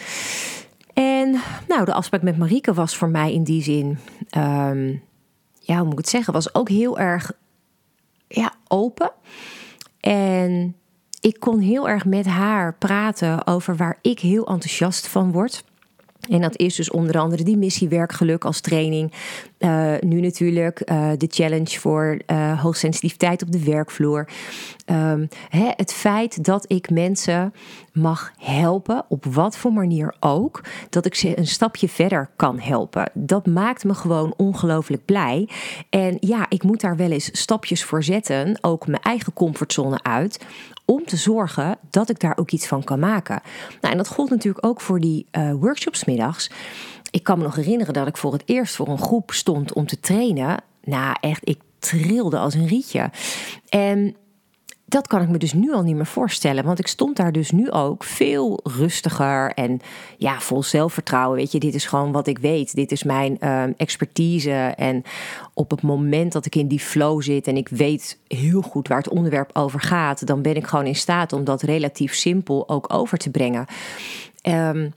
En 0.93 1.39
nou, 1.67 1.85
de 1.85 1.93
afspraak 1.93 2.21
met 2.21 2.37
Marieke 2.37 2.73
was 2.73 2.95
voor 2.95 3.09
mij 3.09 3.33
in 3.33 3.43
die 3.43 3.63
zin, 3.63 3.97
um, 4.37 5.01
ja, 5.59 5.75
hoe 5.75 5.83
moet 5.83 5.91
ik 5.91 5.97
het 5.97 6.09
zeggen, 6.09 6.33
was 6.33 6.55
ook 6.55 6.69
heel 6.69 6.99
erg 6.99 7.31
ja, 8.27 8.53
open. 8.67 9.11
En 9.99 10.75
ik 11.19 11.39
kon 11.39 11.59
heel 11.59 11.89
erg 11.89 12.05
met 12.05 12.25
haar 12.25 12.73
praten 12.73 13.47
over 13.47 13.75
waar 13.75 13.97
ik 14.01 14.19
heel 14.19 14.47
enthousiast 14.47 15.07
van 15.07 15.31
word. 15.31 15.63
En 16.29 16.41
dat 16.41 16.57
is 16.57 16.75
dus 16.75 16.91
onder 16.91 17.19
andere 17.19 17.43
die 17.43 17.57
missie 17.57 17.87
werkgeluk 17.87 18.45
als 18.45 18.61
training. 18.61 19.13
Uh, 19.59 19.93
nu 19.99 20.21
natuurlijk 20.21 20.81
uh, 20.91 21.09
de 21.17 21.27
challenge 21.29 21.79
voor 21.79 22.19
uh, 22.27 22.61
hoogsensitiviteit 22.61 23.41
op 23.41 23.51
de 23.51 23.63
werkvloer. 23.63 24.27
Um, 24.85 25.27
hè, 25.49 25.71
het 25.75 25.93
feit 25.93 26.43
dat 26.43 26.65
ik 26.67 26.89
mensen 26.89 27.53
mag 27.93 28.31
helpen, 28.37 29.05
op 29.07 29.25
wat 29.25 29.57
voor 29.57 29.73
manier 29.73 30.15
ook, 30.19 30.63
dat 30.89 31.05
ik 31.05 31.15
ze 31.15 31.37
een 31.37 31.47
stapje 31.47 31.89
verder 31.89 32.29
kan 32.35 32.59
helpen. 32.59 33.11
Dat 33.13 33.45
maakt 33.45 33.83
me 33.83 33.93
gewoon 33.93 34.33
ongelooflijk 34.37 35.05
blij. 35.05 35.49
En 35.89 36.17
ja, 36.19 36.45
ik 36.49 36.63
moet 36.63 36.81
daar 36.81 36.95
wel 36.95 37.11
eens 37.11 37.29
stapjes 37.31 37.83
voor 37.83 38.03
zetten, 38.03 38.57
ook 38.61 38.87
mijn 38.87 39.01
eigen 39.01 39.33
comfortzone 39.33 40.03
uit, 40.03 40.45
om 40.85 41.05
te 41.05 41.17
zorgen 41.17 41.77
dat 41.89 42.09
ik 42.09 42.19
daar 42.19 42.37
ook 42.37 42.51
iets 42.51 42.67
van 42.67 42.83
kan 42.83 42.99
maken. 42.99 43.41
Nou, 43.81 43.91
en 43.91 43.97
dat 43.97 44.07
gold 44.07 44.29
natuurlijk 44.29 44.65
ook 44.65 44.81
voor 44.81 44.99
die 44.99 45.25
uh, 45.31 45.53
workshops 45.53 46.05
middags. 46.05 46.51
Ik 47.11 47.23
kan 47.23 47.37
me 47.37 47.43
nog 47.43 47.55
herinneren 47.55 47.93
dat 47.93 48.07
ik 48.07 48.17
voor 48.17 48.33
het 48.33 48.43
eerst 48.45 48.75
voor 48.75 48.87
een 48.87 48.97
groep 48.97 49.31
stond 49.31 49.73
om 49.73 49.85
te 49.85 49.99
trainen. 49.99 50.57
Nou, 50.83 51.15
echt, 51.19 51.49
ik 51.49 51.59
trilde 51.79 52.37
als 52.37 52.53
een 52.53 52.67
rietje. 52.67 53.09
En 53.69 54.15
dat 54.85 55.07
kan 55.07 55.21
ik 55.21 55.29
me 55.29 55.37
dus 55.37 55.53
nu 55.53 55.73
al 55.73 55.83
niet 55.83 55.95
meer 55.95 56.05
voorstellen. 56.05 56.63
Want 56.63 56.79
ik 56.79 56.87
stond 56.87 57.15
daar 57.15 57.31
dus 57.31 57.51
nu 57.51 57.71
ook 57.71 58.03
veel 58.03 58.59
rustiger 58.63 59.51
en 59.51 59.79
ja, 60.17 60.39
vol 60.39 60.63
zelfvertrouwen. 60.63 61.37
Weet 61.37 61.51
je, 61.51 61.59
dit 61.59 61.75
is 61.75 61.85
gewoon 61.85 62.11
wat 62.11 62.27
ik 62.27 62.37
weet. 62.37 62.75
Dit 62.75 62.91
is 62.91 63.03
mijn 63.03 63.37
uh, 63.39 63.63
expertise. 63.77 64.73
En 64.75 65.03
op 65.53 65.71
het 65.71 65.81
moment 65.81 66.31
dat 66.31 66.45
ik 66.45 66.55
in 66.55 66.67
die 66.67 66.79
flow 66.79 67.21
zit 67.21 67.47
en 67.47 67.57
ik 67.57 67.69
weet 67.69 68.19
heel 68.27 68.61
goed 68.61 68.87
waar 68.87 68.97
het 68.97 69.09
onderwerp 69.09 69.49
over 69.53 69.81
gaat, 69.81 70.27
dan 70.27 70.41
ben 70.41 70.55
ik 70.55 70.67
gewoon 70.67 70.85
in 70.85 70.95
staat 70.95 71.33
om 71.33 71.43
dat 71.43 71.61
relatief 71.61 72.13
simpel 72.13 72.69
ook 72.69 72.93
over 72.93 73.17
te 73.17 73.29
brengen. 73.29 73.65
Um, 74.43 74.93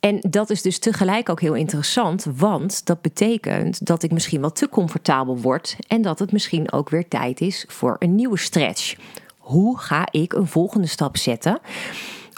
en 0.00 0.18
dat 0.20 0.50
is 0.50 0.62
dus 0.62 0.78
tegelijk 0.78 1.28
ook 1.28 1.40
heel 1.40 1.54
interessant, 1.54 2.26
want 2.36 2.86
dat 2.86 3.00
betekent 3.00 3.86
dat 3.86 4.02
ik 4.02 4.12
misschien 4.12 4.40
wat 4.40 4.56
te 4.56 4.68
comfortabel 4.68 5.38
word 5.38 5.76
en 5.88 6.02
dat 6.02 6.18
het 6.18 6.32
misschien 6.32 6.72
ook 6.72 6.88
weer 6.88 7.08
tijd 7.08 7.40
is 7.40 7.64
voor 7.68 7.96
een 7.98 8.14
nieuwe 8.14 8.38
stretch. 8.38 8.96
Hoe 9.38 9.78
ga 9.78 10.08
ik 10.10 10.32
een 10.32 10.46
volgende 10.46 10.86
stap 10.86 11.16
zetten 11.16 11.60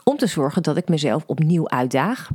om 0.05 0.17
te 0.17 0.27
zorgen 0.27 0.63
dat 0.63 0.77
ik 0.77 0.89
mezelf 0.89 1.25
opnieuw 1.27 1.69
uitdaag? 1.69 2.31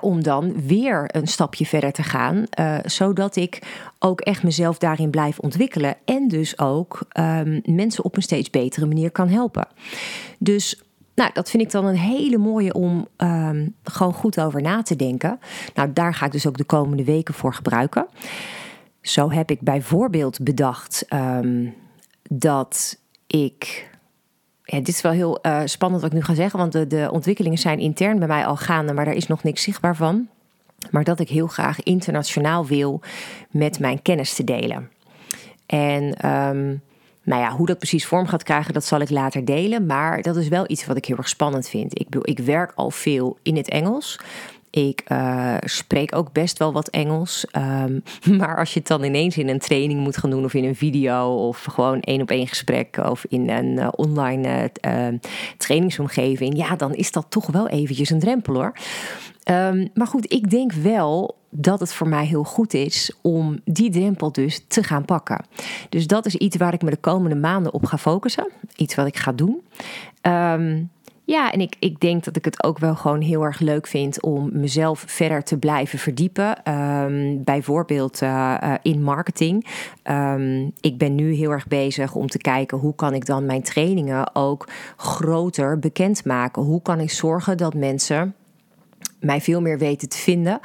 om 0.00 0.22
dan 0.22 0.66
weer 0.66 1.04
een 1.16 1.26
stapje 1.26 1.66
verder 1.66 1.92
te 1.92 2.02
gaan, 2.02 2.44
uh, 2.60 2.78
zodat 2.84 3.36
ik 3.36 3.62
ook 3.98 4.20
echt 4.20 4.42
mezelf 4.42 4.78
daarin 4.78 5.10
blijf 5.10 5.38
ontwikkelen 5.38 5.96
en 6.04 6.28
dus 6.28 6.58
ook 6.58 6.98
um, 7.18 7.60
mensen 7.64 8.04
op 8.04 8.16
een 8.16 8.22
steeds 8.22 8.50
betere 8.50 8.86
manier 8.86 9.10
kan 9.10 9.28
helpen. 9.28 9.68
Dus 10.38 10.82
nou, 11.14 11.30
dat 11.32 11.50
vind 11.50 11.62
ik 11.62 11.70
dan 11.70 11.84
een 11.84 11.96
hele 11.96 12.38
mooie 12.38 12.72
om 12.72 13.06
um, 13.16 13.74
gewoon 13.82 14.12
goed 14.12 14.40
over 14.40 14.62
na 14.62 14.82
te 14.82 14.96
denken. 14.96 15.40
Nou, 15.74 15.92
daar 15.92 16.14
ga 16.14 16.26
ik 16.26 16.32
dus 16.32 16.46
ook 16.46 16.56
de 16.56 16.64
komende 16.64 17.04
weken 17.04 17.34
voor 17.34 17.54
gebruiken. 17.54 18.06
Zo 19.00 19.30
heb 19.30 19.50
ik 19.50 19.60
bijvoorbeeld 19.60 20.42
bedacht 20.42 21.06
um, 21.12 21.74
dat 22.22 22.98
ik. 23.26 23.88
Ja, 24.64 24.76
dit 24.78 24.88
is 24.88 25.00
wel 25.00 25.12
heel 25.12 25.38
uh, 25.42 25.60
spannend 25.64 26.02
wat 26.02 26.10
ik 26.10 26.16
nu 26.16 26.24
ga 26.24 26.34
zeggen, 26.34 26.58
want 26.58 26.72
de, 26.72 26.86
de 26.86 27.08
ontwikkelingen 27.12 27.58
zijn 27.58 27.78
intern 27.78 28.18
bij 28.18 28.28
mij 28.28 28.46
al 28.46 28.56
gaande, 28.56 28.92
maar 28.92 29.04
daar 29.04 29.14
is 29.14 29.26
nog 29.26 29.42
niks 29.42 29.62
zichtbaar 29.62 29.96
van. 29.96 30.28
Maar 30.90 31.04
dat 31.04 31.20
ik 31.20 31.28
heel 31.28 31.46
graag 31.46 31.82
internationaal 31.82 32.66
wil 32.66 33.00
met 33.50 33.78
mijn 33.78 34.02
kennis 34.02 34.34
te 34.34 34.44
delen. 34.44 34.90
En 35.66 36.30
um, 36.30 36.82
nou 37.30 37.42
ja, 37.42 37.56
hoe 37.56 37.66
dat 37.66 37.78
precies 37.78 38.06
vorm 38.06 38.26
gaat 38.26 38.42
krijgen, 38.42 38.74
dat 38.74 38.84
zal 38.84 39.00
ik 39.00 39.10
later 39.10 39.44
delen. 39.44 39.86
Maar 39.86 40.22
dat 40.22 40.36
is 40.36 40.48
wel 40.48 40.64
iets 40.66 40.86
wat 40.86 40.96
ik 40.96 41.04
heel 41.04 41.16
erg 41.16 41.28
spannend 41.28 41.68
vind. 41.68 42.00
Ik, 42.00 42.14
ik 42.22 42.38
werk 42.38 42.72
al 42.74 42.90
veel 42.90 43.38
in 43.42 43.56
het 43.56 43.68
Engels. 43.68 44.18
Ik 44.70 45.04
uh, 45.08 45.56
spreek 45.60 46.16
ook 46.16 46.32
best 46.32 46.58
wel 46.58 46.72
wat 46.72 46.88
Engels. 46.88 47.46
Um, 47.56 48.02
maar 48.38 48.56
als 48.56 48.72
je 48.72 48.78
het 48.78 48.88
dan 48.88 49.04
ineens 49.04 49.36
in 49.36 49.48
een 49.48 49.58
training 49.58 50.00
moet 50.00 50.16
gaan 50.16 50.30
doen, 50.30 50.44
of 50.44 50.54
in 50.54 50.64
een 50.64 50.76
video, 50.76 51.46
of 51.48 51.64
gewoon 51.64 52.00
één 52.00 52.22
op 52.22 52.30
één 52.30 52.46
gesprek, 52.46 52.96
of 52.96 53.24
in 53.28 53.50
een 53.50 53.76
uh, 53.76 53.88
online 53.96 54.70
uh, 54.86 55.18
trainingsomgeving, 55.56 56.56
ja, 56.56 56.76
dan 56.76 56.94
is 56.94 57.12
dat 57.12 57.26
toch 57.28 57.46
wel 57.46 57.68
eventjes 57.68 58.10
een 58.10 58.20
drempel 58.20 58.54
hoor. 58.54 58.72
Um, 59.50 59.90
maar 59.94 60.06
goed, 60.06 60.32
ik 60.32 60.50
denk 60.50 60.72
wel 60.72 61.39
dat 61.50 61.80
het 61.80 61.92
voor 61.92 62.08
mij 62.08 62.26
heel 62.26 62.44
goed 62.44 62.74
is 62.74 63.12
om 63.22 63.60
die 63.64 63.90
drempel 63.90 64.32
dus 64.32 64.64
te 64.68 64.82
gaan 64.82 65.04
pakken. 65.04 65.44
Dus 65.88 66.06
dat 66.06 66.26
is 66.26 66.34
iets 66.34 66.56
waar 66.56 66.74
ik 66.74 66.82
me 66.82 66.90
de 66.90 66.96
komende 66.96 67.36
maanden 67.36 67.72
op 67.72 67.84
ga 67.84 67.98
focussen. 67.98 68.48
Iets 68.76 68.94
wat 68.94 69.06
ik 69.06 69.16
ga 69.16 69.32
doen. 69.32 69.62
Um, 70.22 70.90
ja, 71.30 71.52
en 71.52 71.60
ik, 71.60 71.76
ik 71.78 72.00
denk 72.00 72.24
dat 72.24 72.36
ik 72.36 72.44
het 72.44 72.64
ook 72.64 72.78
wel 72.78 72.94
gewoon 72.94 73.20
heel 73.20 73.42
erg 73.42 73.60
leuk 73.60 73.86
vind 73.86 74.22
om 74.22 74.50
mezelf 74.52 75.04
verder 75.06 75.42
te 75.42 75.58
blijven 75.58 75.98
verdiepen. 75.98 76.72
Um, 76.72 77.44
bijvoorbeeld 77.44 78.22
uh, 78.22 78.56
uh, 78.62 78.74
in 78.82 79.02
marketing. 79.02 79.66
Um, 80.04 80.72
ik 80.80 80.98
ben 80.98 81.14
nu 81.14 81.32
heel 81.32 81.50
erg 81.50 81.66
bezig 81.66 82.14
om 82.14 82.26
te 82.26 82.38
kijken 82.38 82.78
hoe 82.78 82.94
kan 82.94 83.14
ik 83.14 83.26
dan 83.26 83.46
mijn 83.46 83.62
trainingen 83.62 84.34
ook 84.34 84.68
groter 84.96 85.78
bekendmaken. 85.78 86.62
Hoe 86.62 86.82
kan 86.82 87.00
ik 87.00 87.10
zorgen 87.10 87.56
dat 87.56 87.74
mensen 87.74 88.34
mij 89.20 89.40
veel 89.40 89.60
meer 89.60 89.78
weten 89.78 90.08
te 90.08 90.18
vinden. 90.18 90.60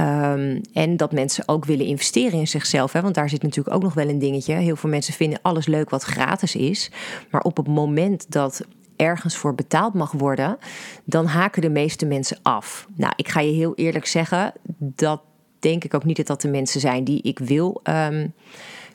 Um, 0.00 0.60
en 0.72 0.96
dat 0.96 1.12
mensen 1.12 1.48
ook 1.48 1.64
willen 1.64 1.86
investeren 1.86 2.38
in 2.38 2.48
zichzelf. 2.48 2.92
Hè? 2.92 3.00
Want 3.00 3.14
daar 3.14 3.28
zit 3.28 3.42
natuurlijk 3.42 3.76
ook 3.76 3.82
nog 3.82 3.94
wel 3.94 4.08
een 4.08 4.18
dingetje. 4.18 4.54
Heel 4.54 4.76
veel 4.76 4.90
mensen 4.90 5.14
vinden 5.14 5.38
alles 5.42 5.66
leuk 5.66 5.90
wat 5.90 6.02
gratis 6.02 6.56
is. 6.56 6.90
Maar 7.30 7.40
op 7.40 7.56
het 7.56 7.66
moment 7.68 8.30
dat 8.30 8.66
ergens 8.96 9.36
voor 9.36 9.54
betaald 9.54 9.94
mag 9.94 10.12
worden, 10.12 10.58
dan 11.04 11.26
haken 11.26 11.62
de 11.62 11.70
meeste 11.70 12.06
mensen 12.06 12.38
af. 12.42 12.88
Nou, 12.96 13.12
ik 13.16 13.28
ga 13.28 13.40
je 13.40 13.52
heel 13.52 13.74
eerlijk 13.74 14.06
zeggen, 14.06 14.52
dat 14.78 15.20
denk 15.58 15.84
ik 15.84 15.94
ook 15.94 16.04
niet 16.04 16.16
dat 16.16 16.26
dat 16.26 16.40
de 16.40 16.48
mensen 16.48 16.80
zijn 16.80 17.04
die 17.04 17.22
ik 17.22 17.38
wil 17.38 17.80
um, 17.84 18.32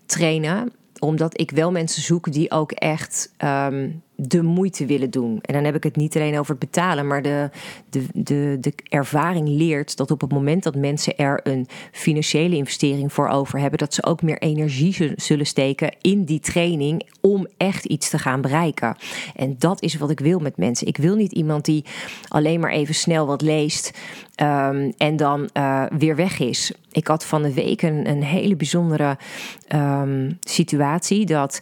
trainen 0.06 0.72
omdat 1.04 1.40
ik 1.40 1.52
wel 1.52 1.72
mensen 1.72 2.02
zoek 2.02 2.32
die 2.32 2.52
ook 2.52 2.72
echt 2.72 3.34
ehm, 3.38 3.90
de 4.28 4.42
moeite 4.42 4.86
willen 4.86 5.10
doen. 5.10 5.40
En 5.42 5.54
dan 5.54 5.64
heb 5.64 5.76
ik 5.76 5.84
het 5.84 5.96
niet 5.96 6.16
alleen 6.16 6.40
over 6.40 6.52
het 6.52 6.60
betalen, 6.60 7.08
maar 7.08 7.22
de, 7.22 7.50
de, 7.90 8.06
de, 8.14 8.58
de 8.60 8.74
ervaring 8.90 9.48
leert 9.48 9.98
dat 9.98 10.12
op 10.12 10.22
het 10.22 10.32
moment 10.32 10.64
dat 10.64 10.76
mensen 10.76 11.18
er 11.18 11.40
een 11.44 11.68
financiële 11.92 12.56
investering 12.56 13.14
voor 13.14 13.28
over 13.28 13.60
hebben, 13.60 13.80
dat 13.80 13.94
ze 13.94 14.04
ook 14.04 14.22
meer 14.22 14.38
energie 14.38 15.14
zullen 15.16 15.46
steken 15.46 15.96
in 16.02 16.24
die 16.24 16.40
training 16.40 17.10
om 17.22 17.48
echt 17.58 17.86
iets 17.86 18.10
te 18.10 18.20
gaan 18.20 18.42
bereiken. 18.42 18.96
En 19.36 19.56
dat 19.60 19.82
is 19.82 19.98
wat 19.98 20.10
ik 20.10 20.20
wil 20.20 20.40
met 20.40 20.58
mensen. 20.58 20.88
Ik 20.88 20.98
wil 20.98 21.16
niet 21.16 21.32
iemand 21.32 21.66
die 21.66 21.86
alleen 22.28 22.60
maar 22.60 22.72
even 22.72 22.96
snel 22.96 23.26
wat 23.26 23.42
leest 23.42 24.00
ehm, 24.36 24.92
en 24.98 25.16
dan 25.16 25.50
uh, 25.54 25.86
weer 25.98 26.16
weg 26.16 26.40
is. 26.40 26.72
Ik 26.92 27.08
had 27.08 27.26
van 27.26 27.42
de 27.42 27.54
week 27.54 27.82
een, 27.82 28.10
een 28.10 28.24
hele 28.24 28.56
bijzondere 28.56 29.18
um, 29.76 30.38
situatie 30.40 31.26
dat 31.26 31.62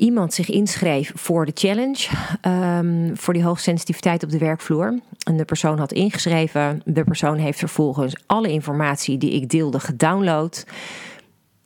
iemand 0.00 0.34
zich 0.34 0.50
inschreef 0.50 1.12
voor 1.14 1.46
de 1.46 1.52
challenge, 1.54 2.08
um, 2.46 3.16
voor 3.16 3.34
die 3.34 3.44
hoogsensitiviteit 3.44 4.22
op 4.22 4.30
de 4.30 4.38
werkvloer. 4.38 4.98
En 5.26 5.36
de 5.36 5.44
persoon 5.44 5.78
had 5.78 5.92
ingeschreven. 5.92 6.82
De 6.84 7.04
persoon 7.04 7.36
heeft 7.36 7.58
vervolgens 7.58 8.16
alle 8.26 8.52
informatie 8.52 9.18
die 9.18 9.32
ik 9.32 9.48
deelde 9.48 9.80
gedownload 9.80 10.66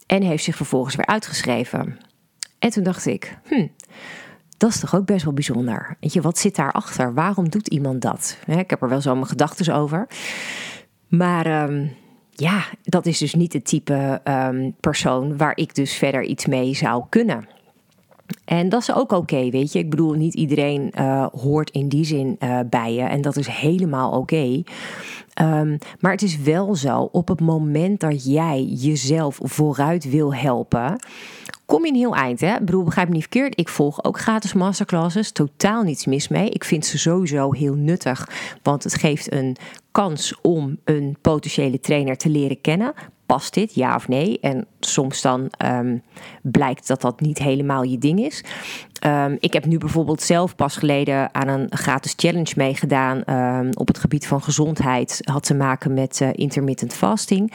en 0.07 0.23
heeft 0.23 0.45
zich 0.45 0.57
vervolgens 0.57 0.95
weer 0.95 1.07
uitgeschreven. 1.07 1.99
En 2.59 2.71
toen 2.71 2.83
dacht 2.83 3.07
ik, 3.07 3.39
hm, 3.45 3.67
dat 4.57 4.71
is 4.71 4.81
toch 4.81 4.95
ook 4.95 5.07
best 5.07 5.25
wel 5.25 5.35
bijzonder. 5.35 5.97
Weet 6.01 6.13
je, 6.13 6.21
wat 6.21 6.39
zit 6.39 6.57
daarachter? 6.57 7.15
Waarom 7.15 7.49
doet 7.49 7.69
iemand 7.69 8.01
dat? 8.03 8.39
Ik 8.47 8.71
heb 8.71 8.83
er 8.83 8.89
wel 8.89 9.01
zo 9.01 9.15
mijn 9.15 9.27
gedachten 9.27 9.75
over. 9.75 10.07
Maar 11.09 11.71
um, 11.71 11.97
ja, 12.31 12.65
dat 12.83 13.07
is 13.07 13.19
dus 13.19 13.35
niet 13.35 13.53
het 13.53 13.65
type 13.65 14.21
um, 14.25 14.75
persoon 14.81 15.37
waar 15.37 15.57
ik 15.57 15.75
dus 15.75 15.95
verder 15.95 16.23
iets 16.23 16.47
mee 16.47 16.75
zou 16.75 17.05
kunnen. 17.09 17.54
En 18.45 18.69
dat 18.69 18.81
is 18.81 18.95
ook 18.95 19.13
oké, 19.13 19.51
weet 19.51 19.73
je. 19.73 19.79
Ik 19.79 19.91
bedoel, 19.91 20.13
niet 20.13 20.35
iedereen 20.35 20.93
uh, 20.99 21.27
hoort 21.27 21.71
in 21.71 21.89
die 21.89 22.05
zin 22.05 22.37
uh, 22.41 22.59
bij 22.71 22.95
je. 22.95 23.03
En 23.03 23.21
dat 23.21 23.37
is 23.37 23.47
helemaal 23.47 24.11
oké. 24.11 24.63
Um, 25.41 25.79
maar 26.01 26.13
het 26.13 26.23
is 26.23 26.39
wel 26.39 26.75
zo, 26.75 27.09
op 27.13 27.29
het 27.29 27.41
moment 27.41 28.01
dat 28.01 28.25
jij 28.25 28.63
jezelf 28.63 29.39
vooruit 29.43 30.11
wil 30.11 30.35
helpen, 30.35 30.97
kom 31.67 31.85
je 31.85 31.91
een 31.91 31.99
heel 31.99 32.15
eind. 32.15 32.41
Hè? 32.41 32.55
Ik 32.55 32.65
bedoel, 32.65 32.83
begrijp 32.83 33.09
me 33.09 33.15
niet 33.15 33.23
verkeerd. 33.23 33.59
Ik 33.59 33.69
volg 33.69 34.05
ook 34.05 34.19
gratis 34.19 34.53
masterclasses. 34.53 35.33
Totaal 35.33 35.83
niets 35.83 36.07
mis 36.07 36.29
mee. 36.29 36.51
Ik 36.51 36.65
vind 36.65 36.87
ze 36.87 36.99
sowieso 36.99 37.53
heel 37.53 37.75
nuttig. 37.75 38.29
Want 38.63 38.85
het 38.85 38.95
geeft 38.95 39.33
een 39.33 39.57
kans 39.91 40.41
om 40.43 40.79
een 40.85 41.17
potentiële 41.21 41.81
trainer 41.81 42.17
te 42.17 42.29
leren 42.29 42.61
kennen. 42.61 42.93
Past 43.27 43.55
dit, 43.55 43.75
ja 43.75 43.95
of 43.95 44.09
nee? 44.09 44.39
En 44.41 44.67
soms 44.81 45.23
dan 45.23 45.51
um, 45.65 46.03
blijkt 46.43 46.87
dat 46.87 47.01
dat 47.01 47.21
niet 47.21 47.39
helemaal 47.39 47.83
je 47.83 47.99
ding 47.99 48.21
is. 48.21 48.45
Um, 49.07 49.37
ik 49.41 49.53
heb 49.53 49.65
nu 49.65 49.79
bijvoorbeeld 49.79 50.23
zelf 50.23 50.57
pas 50.57 50.77
geleden 50.77 51.35
aan 51.35 51.49
een 51.49 51.67
gratis 51.71 52.15
challenge 52.17 52.53
meegedaan 52.57 53.23
um, 53.35 53.71
op 53.75 53.89
het 53.89 53.99
gebied 53.99 54.27
van 54.27 54.43
gezondheid. 54.43 55.21
Had 55.25 55.45
te 55.45 55.55
maken 55.55 55.95
met 55.95 56.21
uh, 56.21 56.29
intermittent 56.33 56.95
fasting. 56.95 57.53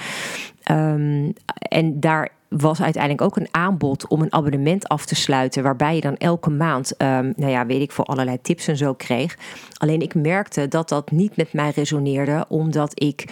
en 1.69 1.99
daar 1.99 2.29
was 2.47 2.81
uiteindelijk 2.81 3.21
ook 3.23 3.37
een 3.37 3.47
aanbod 3.51 4.07
om 4.07 4.21
een 4.21 4.33
abonnement 4.33 4.87
af 4.87 5.05
te 5.05 5.15
sluiten. 5.15 5.63
Waarbij 5.63 5.95
je 5.95 6.01
dan 6.01 6.17
elke 6.17 6.49
maand, 6.49 6.93
nou 6.97 7.47
ja, 7.47 7.65
weet 7.65 7.81
ik, 7.81 7.91
voor 7.91 8.05
allerlei 8.05 8.41
tips 8.41 8.67
en 8.67 8.77
zo 8.77 8.93
kreeg. 8.93 9.37
Alleen 9.77 10.01
ik 10.01 10.15
merkte 10.15 10.67
dat 10.67 10.89
dat 10.89 11.11
niet 11.11 11.37
met 11.37 11.53
mij 11.53 11.71
resoneerde, 11.75 12.45
omdat 12.47 13.01
ik 13.01 13.25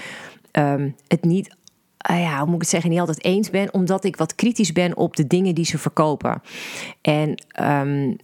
het 1.07 1.23
niet. 1.23 1.55
Uh, 2.11 2.21
ja, 2.21 2.37
hoe 2.37 2.45
moet 2.45 2.55
ik 2.55 2.61
het 2.61 2.69
zeggen, 2.69 2.89
niet 2.89 2.99
altijd 2.99 3.23
eens 3.23 3.49
ben, 3.49 3.73
omdat 3.73 4.03
ik 4.03 4.15
wat 4.15 4.35
kritisch 4.35 4.71
ben 4.71 4.97
op 4.97 5.15
de 5.15 5.27
dingen 5.27 5.55
die 5.55 5.65
ze 5.65 5.77
verkopen. 5.77 6.41
En 7.01 7.43
um, 7.61 8.15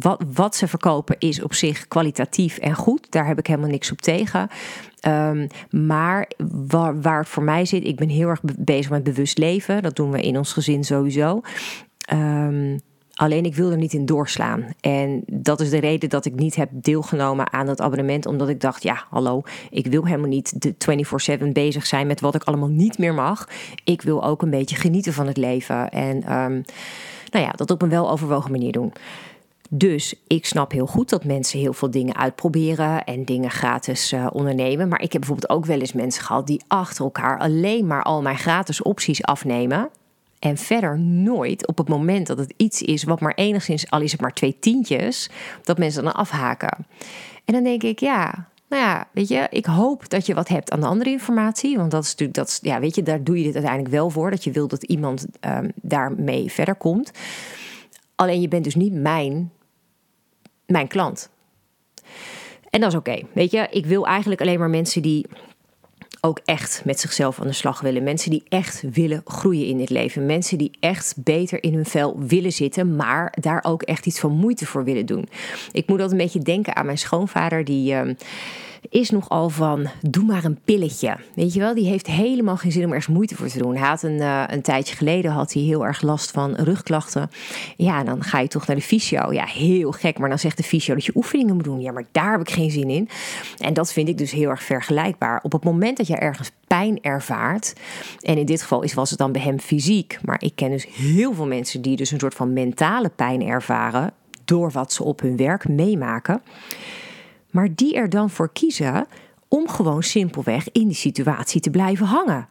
wat, 0.00 0.22
wat 0.32 0.56
ze 0.56 0.68
verkopen 0.68 1.16
is 1.18 1.42
op 1.42 1.54
zich 1.54 1.88
kwalitatief 1.88 2.58
en 2.58 2.74
goed. 2.74 3.06
Daar 3.10 3.26
heb 3.26 3.38
ik 3.38 3.46
helemaal 3.46 3.70
niks 3.70 3.92
op 3.92 4.00
tegen. 4.00 4.48
Um, 5.06 5.46
maar 5.70 6.30
waar, 6.66 7.00
waar 7.00 7.18
het 7.18 7.28
voor 7.28 7.42
mij 7.42 7.64
zit, 7.64 7.84
ik 7.84 7.96
ben 7.96 8.08
heel 8.08 8.28
erg 8.28 8.40
bezig 8.58 8.90
met 8.90 9.02
bewust 9.02 9.38
leven. 9.38 9.82
Dat 9.82 9.96
doen 9.96 10.10
we 10.10 10.20
in 10.20 10.36
ons 10.36 10.52
gezin 10.52 10.84
sowieso. 10.84 11.40
Um, 12.12 12.80
Alleen 13.20 13.44
ik 13.44 13.54
wil 13.54 13.70
er 13.70 13.76
niet 13.76 13.92
in 13.92 14.06
doorslaan. 14.06 14.66
En 14.80 15.22
dat 15.26 15.60
is 15.60 15.70
de 15.70 15.78
reden 15.78 16.08
dat 16.08 16.24
ik 16.24 16.34
niet 16.34 16.56
heb 16.56 16.68
deelgenomen 16.72 17.52
aan 17.52 17.66
dat 17.66 17.80
abonnement. 17.80 18.26
Omdat 18.26 18.48
ik 18.48 18.60
dacht, 18.60 18.82
ja, 18.82 19.04
hallo, 19.10 19.42
ik 19.70 19.86
wil 19.86 20.04
helemaal 20.04 20.28
niet 20.28 20.62
de 20.62 20.74
24-7 21.40 21.52
bezig 21.52 21.86
zijn 21.86 22.06
met 22.06 22.20
wat 22.20 22.34
ik 22.34 22.44
allemaal 22.44 22.68
niet 22.68 22.98
meer 22.98 23.14
mag. 23.14 23.48
Ik 23.84 24.02
wil 24.02 24.24
ook 24.24 24.42
een 24.42 24.50
beetje 24.50 24.76
genieten 24.76 25.12
van 25.12 25.26
het 25.26 25.36
leven. 25.36 25.90
En 25.90 26.16
um, 26.16 26.62
nou 27.30 27.44
ja, 27.44 27.50
dat 27.50 27.70
op 27.70 27.82
een 27.82 27.88
weloverwogen 27.88 28.50
manier 28.50 28.72
doen. 28.72 28.92
Dus 29.70 30.14
ik 30.26 30.46
snap 30.46 30.72
heel 30.72 30.86
goed 30.86 31.08
dat 31.08 31.24
mensen 31.24 31.58
heel 31.58 31.72
veel 31.72 31.90
dingen 31.90 32.16
uitproberen 32.16 33.04
en 33.04 33.24
dingen 33.24 33.50
gratis 33.50 34.12
uh, 34.12 34.26
ondernemen. 34.32 34.88
Maar 34.88 35.00
ik 35.00 35.12
heb 35.12 35.20
bijvoorbeeld 35.20 35.52
ook 35.52 35.66
wel 35.66 35.80
eens 35.80 35.92
mensen 35.92 36.22
gehad 36.22 36.46
die 36.46 36.62
achter 36.68 37.04
elkaar 37.04 37.38
alleen 37.38 37.86
maar 37.86 38.02
al 38.02 38.22
mijn 38.22 38.38
gratis 38.38 38.82
opties 38.82 39.22
afnemen. 39.22 39.90
En 40.40 40.56
verder 40.56 40.98
nooit 40.98 41.66
op 41.66 41.78
het 41.78 41.88
moment 41.88 42.26
dat 42.26 42.38
het 42.38 42.54
iets 42.56 42.82
is 42.82 43.02
wat 43.02 43.20
maar 43.20 43.34
enigszins, 43.34 43.90
al 43.90 44.00
is 44.00 44.12
het 44.12 44.20
maar 44.20 44.34
twee 44.34 44.56
tientjes, 44.58 45.30
dat 45.62 45.78
mensen 45.78 46.04
dan 46.04 46.14
afhaken. 46.14 46.86
En 47.44 47.54
dan 47.54 47.62
denk 47.62 47.82
ik, 47.82 47.98
ja, 47.98 48.48
nou 48.68 48.82
ja, 48.82 49.08
weet 49.12 49.28
je, 49.28 49.46
ik 49.50 49.66
hoop 49.66 50.08
dat 50.08 50.26
je 50.26 50.34
wat 50.34 50.48
hebt 50.48 50.70
aan 50.70 50.80
de 50.80 50.86
andere 50.86 51.10
informatie. 51.10 51.76
Want 51.76 51.90
dat 51.90 52.04
is 52.04 52.10
natuurlijk, 52.10 52.38
dat, 52.38 52.58
ja, 52.62 52.80
weet 52.80 52.94
je, 52.94 53.02
daar 53.02 53.24
doe 53.24 53.38
je 53.38 53.44
dit 53.44 53.54
uiteindelijk 53.54 53.94
wel 53.94 54.10
voor. 54.10 54.30
Dat 54.30 54.44
je 54.44 54.50
wil 54.50 54.68
dat 54.68 54.82
iemand 54.82 55.26
um, 55.40 55.72
daarmee 55.74 56.52
verder 56.52 56.74
komt. 56.74 57.10
Alleen 58.14 58.40
je 58.40 58.48
bent 58.48 58.64
dus 58.64 58.74
niet 58.74 58.92
mijn 58.92 59.50
mijn 60.70 60.88
klant. 60.88 61.30
En 62.70 62.80
dat 62.80 62.92
is 62.92 62.98
oké. 62.98 63.20
Weet 63.32 63.50
je, 63.50 63.66
ik 63.70 63.86
wil 63.86 64.06
eigenlijk 64.06 64.40
alleen 64.40 64.58
maar 64.58 64.70
mensen 64.70 65.02
die 65.02 65.26
ook 66.20 66.40
echt 66.44 66.82
met 66.84 67.00
zichzelf 67.00 67.40
aan 67.40 67.46
de 67.46 67.52
slag 67.52 67.80
willen. 67.80 68.02
Mensen 68.02 68.30
die 68.30 68.42
echt 68.48 68.82
willen 68.92 69.22
groeien 69.24 69.66
in 69.66 69.78
dit 69.78 69.90
leven. 69.90 70.26
Mensen 70.26 70.58
die 70.58 70.70
echt 70.80 71.14
beter 71.16 71.62
in 71.62 71.74
hun 71.74 71.86
vel 71.86 72.18
willen 72.18 72.52
zitten, 72.52 72.96
maar 72.96 73.36
daar 73.40 73.64
ook 73.66 73.82
echt 73.82 74.06
iets 74.06 74.20
van 74.20 74.32
moeite 74.32 74.66
voor 74.66 74.84
willen 74.84 75.06
doen. 75.06 75.28
Ik 75.72 75.86
moet 75.86 76.00
altijd 76.00 76.20
een 76.20 76.26
beetje 76.26 76.40
denken 76.40 76.76
aan 76.76 76.86
mijn 76.86 76.98
schoonvader, 76.98 77.64
die. 77.64 77.92
Uh, 77.92 78.10
is 78.88 79.10
nogal 79.10 79.48
van, 79.48 79.86
doe 80.00 80.24
maar 80.24 80.44
een 80.44 80.58
pilletje. 80.64 81.16
Weet 81.34 81.52
je 81.54 81.60
wel, 81.60 81.74
die 81.74 81.86
heeft 81.86 82.06
helemaal 82.06 82.56
geen 82.56 82.72
zin 82.72 82.84
om 82.84 82.92
ergens 82.92 83.14
moeite 83.14 83.36
voor 83.36 83.48
te 83.48 83.58
doen. 83.58 83.76
Hij 83.76 83.88
had 83.88 84.02
een, 84.02 84.20
uh, 84.20 84.44
een 84.46 84.62
tijdje 84.62 84.96
geleden 84.96 85.30
had 85.30 85.52
hij 85.52 85.62
heel 85.62 85.86
erg 85.86 86.02
last 86.02 86.30
van 86.30 86.54
rugklachten. 86.54 87.30
Ja, 87.76 88.04
dan 88.04 88.22
ga 88.22 88.38
je 88.38 88.48
toch 88.48 88.66
naar 88.66 88.76
de 88.76 88.82
fysio. 88.82 89.32
Ja, 89.32 89.44
heel 89.44 89.92
gek, 89.92 90.18
maar 90.18 90.28
dan 90.28 90.38
zegt 90.38 90.56
de 90.56 90.62
fysio 90.62 90.94
dat 90.94 91.04
je 91.04 91.12
oefeningen 91.14 91.54
moet 91.54 91.64
doen. 91.64 91.80
Ja, 91.80 91.92
maar 91.92 92.06
daar 92.12 92.32
heb 92.32 92.40
ik 92.40 92.50
geen 92.50 92.70
zin 92.70 92.90
in. 92.90 93.08
En 93.58 93.74
dat 93.74 93.92
vind 93.92 94.08
ik 94.08 94.18
dus 94.18 94.30
heel 94.30 94.48
erg 94.48 94.62
vergelijkbaar. 94.62 95.40
Op 95.42 95.52
het 95.52 95.64
moment 95.64 95.96
dat 95.96 96.06
je 96.06 96.16
ergens 96.16 96.50
pijn 96.66 97.02
ervaart, 97.02 97.72
en 98.20 98.38
in 98.38 98.46
dit 98.46 98.62
geval 98.62 98.84
was 98.94 99.10
het 99.10 99.18
dan 99.18 99.32
bij 99.32 99.42
hem 99.42 99.60
fysiek, 99.60 100.18
maar 100.22 100.42
ik 100.42 100.52
ken 100.54 100.70
dus 100.70 100.86
heel 100.86 101.34
veel 101.34 101.46
mensen 101.46 101.82
die 101.82 101.96
dus 101.96 102.10
een 102.10 102.18
soort 102.18 102.34
van 102.34 102.52
mentale 102.52 103.08
pijn 103.08 103.42
ervaren 103.42 104.12
door 104.44 104.70
wat 104.70 104.92
ze 104.92 105.04
op 105.04 105.20
hun 105.20 105.36
werk 105.36 105.68
meemaken 105.68 106.42
maar 107.50 107.74
die 107.74 107.94
er 107.94 108.08
dan 108.08 108.30
voor 108.30 108.52
kiezen 108.52 109.06
om 109.48 109.68
gewoon 109.68 110.02
simpelweg 110.02 110.72
in 110.72 110.86
die 110.86 110.96
situatie 110.96 111.60
te 111.60 111.70
blijven 111.70 112.06
hangen. 112.06 112.48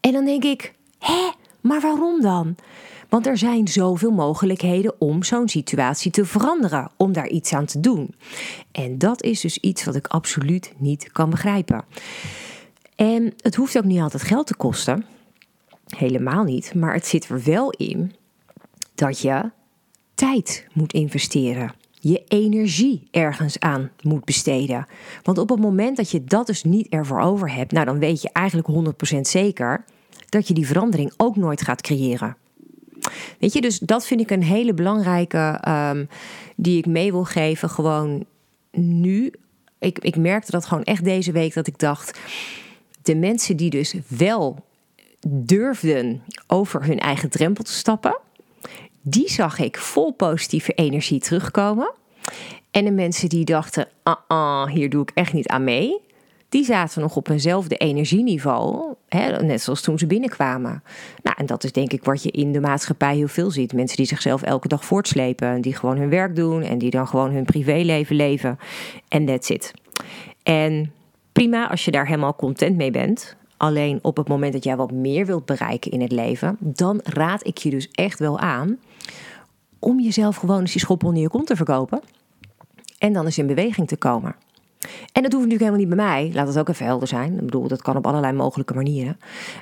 En 0.00 0.12
dan 0.12 0.24
denk 0.24 0.44
ik, 0.44 0.74
hè, 0.98 1.30
maar 1.60 1.80
waarom 1.80 2.20
dan? 2.20 2.56
Want 3.08 3.26
er 3.26 3.38
zijn 3.38 3.68
zoveel 3.68 4.10
mogelijkheden 4.10 5.00
om 5.00 5.22
zo'n 5.22 5.48
situatie 5.48 6.10
te 6.10 6.24
veranderen, 6.24 6.90
om 6.96 7.12
daar 7.12 7.28
iets 7.28 7.52
aan 7.52 7.64
te 7.64 7.80
doen. 7.80 8.14
En 8.70 8.98
dat 8.98 9.22
is 9.22 9.40
dus 9.40 9.58
iets 9.58 9.84
wat 9.84 9.94
ik 9.94 10.06
absoluut 10.06 10.72
niet 10.76 11.12
kan 11.12 11.30
begrijpen. 11.30 11.84
En 12.96 13.34
het 13.36 13.54
hoeft 13.54 13.78
ook 13.78 13.84
niet 13.84 14.00
altijd 14.00 14.22
geld 14.22 14.46
te 14.46 14.56
kosten. 14.56 15.04
Helemaal 15.86 16.44
niet. 16.44 16.74
Maar 16.74 16.94
het 16.94 17.06
zit 17.06 17.28
er 17.28 17.42
wel 17.42 17.70
in 17.70 18.14
dat 18.94 19.20
je 19.20 19.50
tijd 20.14 20.66
moet 20.72 20.92
investeren 20.92 21.74
je 22.04 22.24
energie 22.28 23.08
ergens 23.10 23.60
aan 23.60 23.90
moet 24.00 24.24
besteden. 24.24 24.86
Want 25.22 25.38
op 25.38 25.48
het 25.48 25.60
moment 25.60 25.96
dat 25.96 26.10
je 26.10 26.24
dat 26.24 26.46
dus 26.46 26.64
niet 26.64 26.88
ervoor 26.88 27.20
over 27.20 27.52
hebt, 27.52 27.72
nou 27.72 27.84
dan 27.86 27.98
weet 27.98 28.22
je 28.22 28.30
eigenlijk 28.32 28.68
100% 29.16 29.20
zeker 29.20 29.84
dat 30.28 30.48
je 30.48 30.54
die 30.54 30.66
verandering 30.66 31.12
ook 31.16 31.36
nooit 31.36 31.62
gaat 31.62 31.82
creëren. 31.82 32.36
Weet 33.38 33.52
je, 33.52 33.60
dus 33.60 33.78
dat 33.78 34.06
vind 34.06 34.20
ik 34.20 34.30
een 34.30 34.42
hele 34.42 34.74
belangrijke 34.74 35.60
um, 35.68 36.08
die 36.56 36.78
ik 36.78 36.86
mee 36.86 37.10
wil 37.12 37.24
geven. 37.24 37.70
Gewoon 37.70 38.24
nu. 38.70 39.32
Ik, 39.78 39.98
ik 39.98 40.16
merkte 40.16 40.50
dat 40.50 40.66
gewoon 40.66 40.84
echt 40.84 41.04
deze 41.04 41.32
week 41.32 41.54
dat 41.54 41.66
ik 41.66 41.78
dacht. 41.78 42.18
De 43.02 43.16
mensen 43.16 43.56
die 43.56 43.70
dus 43.70 43.94
wel 44.08 44.64
durfden 45.26 46.22
over 46.46 46.84
hun 46.84 46.98
eigen 46.98 47.30
drempel 47.30 47.64
te 47.64 47.72
stappen 47.72 48.18
die 49.02 49.30
zag 49.30 49.58
ik 49.58 49.78
vol 49.78 50.12
positieve 50.12 50.72
energie 50.72 51.20
terugkomen. 51.20 51.92
En 52.70 52.84
de 52.84 52.90
mensen 52.90 53.28
die 53.28 53.44
dachten, 53.44 53.88
ah, 54.02 54.66
hier 54.66 54.90
doe 54.90 55.02
ik 55.02 55.10
echt 55.14 55.32
niet 55.32 55.48
aan 55.48 55.64
mee, 55.64 56.00
die 56.48 56.64
zaten 56.64 57.00
nog 57.00 57.16
op 57.16 57.28
eenzelfde 57.28 57.76
energieniveau. 57.76 58.94
Hè, 59.08 59.42
net 59.42 59.62
zoals 59.62 59.80
toen 59.80 59.98
ze 59.98 60.06
binnenkwamen. 60.06 60.82
Nou, 61.22 61.36
en 61.38 61.46
dat 61.46 61.64
is 61.64 61.72
denk 61.72 61.92
ik 61.92 62.04
wat 62.04 62.22
je 62.22 62.30
in 62.30 62.52
de 62.52 62.60
maatschappij 62.60 63.14
heel 63.16 63.28
veel 63.28 63.50
ziet. 63.50 63.72
Mensen 63.72 63.96
die 63.96 64.06
zichzelf 64.06 64.42
elke 64.42 64.68
dag 64.68 64.84
voortslepen. 64.84 65.60
Die 65.60 65.74
gewoon 65.74 65.96
hun 65.96 66.08
werk 66.08 66.36
doen 66.36 66.62
en 66.62 66.78
die 66.78 66.90
dan 66.90 67.08
gewoon 67.08 67.30
hun 67.30 67.44
privéleven 67.44 68.16
leven. 68.16 68.58
En 69.08 69.26
that's 69.26 69.48
it. 69.48 69.72
En 70.42 70.92
prima 71.32 71.68
als 71.68 71.84
je 71.84 71.90
daar 71.90 72.06
helemaal 72.06 72.36
content 72.36 72.76
mee 72.76 72.90
bent. 72.90 73.36
Alleen 73.56 73.98
op 74.02 74.16
het 74.16 74.28
moment 74.28 74.52
dat 74.52 74.64
jij 74.64 74.76
wat 74.76 74.92
meer 74.92 75.26
wilt 75.26 75.46
bereiken 75.46 75.90
in 75.90 76.00
het 76.00 76.12
leven, 76.12 76.56
dan 76.60 77.00
raad 77.02 77.46
ik 77.46 77.58
je 77.58 77.70
dus 77.70 77.88
echt 77.90 78.18
wel 78.18 78.38
aan 78.38 78.78
om 79.82 80.00
jezelf 80.00 80.36
gewoon 80.36 80.60
eens 80.60 80.72
die 80.72 80.80
schop 80.80 81.04
onder 81.04 81.22
je 81.22 81.28
kont 81.28 81.46
te 81.46 81.56
verkopen. 81.56 82.00
En 82.98 83.12
dan 83.12 83.24
eens 83.24 83.38
in 83.38 83.46
beweging 83.46 83.88
te 83.88 83.96
komen. 83.96 84.34
En 85.12 85.22
dat 85.22 85.32
hoeft 85.32 85.44
natuurlijk 85.48 85.60
helemaal 85.60 85.80
niet 85.80 85.88
bij 85.88 86.06
mij. 86.06 86.30
Laat 86.34 86.46
het 86.46 86.58
ook 86.58 86.68
even 86.68 86.86
helder 86.86 87.08
zijn. 87.08 87.32
Ik 87.32 87.44
bedoel, 87.44 87.68
dat 87.68 87.82
kan 87.82 87.96
op 87.96 88.06
allerlei 88.06 88.32
mogelijke 88.32 88.74
manieren. 88.74 89.18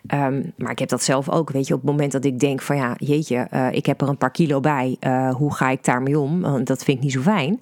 Ehm, 0.07 0.43
maar 0.57 0.71
ik 0.71 0.79
heb 0.79 0.89
dat 0.89 1.03
zelf 1.03 1.29
ook. 1.29 1.51
Weet 1.51 1.67
je, 1.67 1.75
op 1.75 1.81
het 1.81 1.91
moment 1.91 2.13
dat 2.13 2.25
ik 2.25 2.39
denk 2.39 2.63
van 2.63 2.77
ja, 2.77 2.95
jeetje, 2.99 3.47
uh, 3.55 3.73
ik 3.73 3.87
heb 3.87 4.01
er 4.01 4.09
een 4.09 4.17
paar 4.17 4.31
kilo 4.31 4.61
bij. 4.61 4.97
Uh, 5.01 5.35
hoe 5.35 5.55
ga 5.55 5.71
ik 5.71 5.85
daarmee 5.85 6.19
om? 6.19 6.41
Want 6.41 6.67
dat 6.67 6.85
vind 6.85 6.97
ik 6.97 7.03
niet 7.03 7.13
zo 7.13 7.21
fijn. 7.21 7.61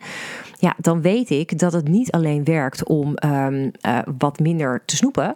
Ja, 0.59 0.75
dan 0.79 1.03
weet 1.03 1.31
ik 1.31 1.59
dat 1.59 1.73
het 1.73 1.89
niet 1.89 2.11
alleen 2.11 2.45
werkt 2.45 2.85
om 2.85 3.15
um, 3.25 3.73
uh, 3.87 3.99
wat 4.19 4.39
minder 4.39 4.83
te 4.85 4.97
snoepen. 4.97 5.35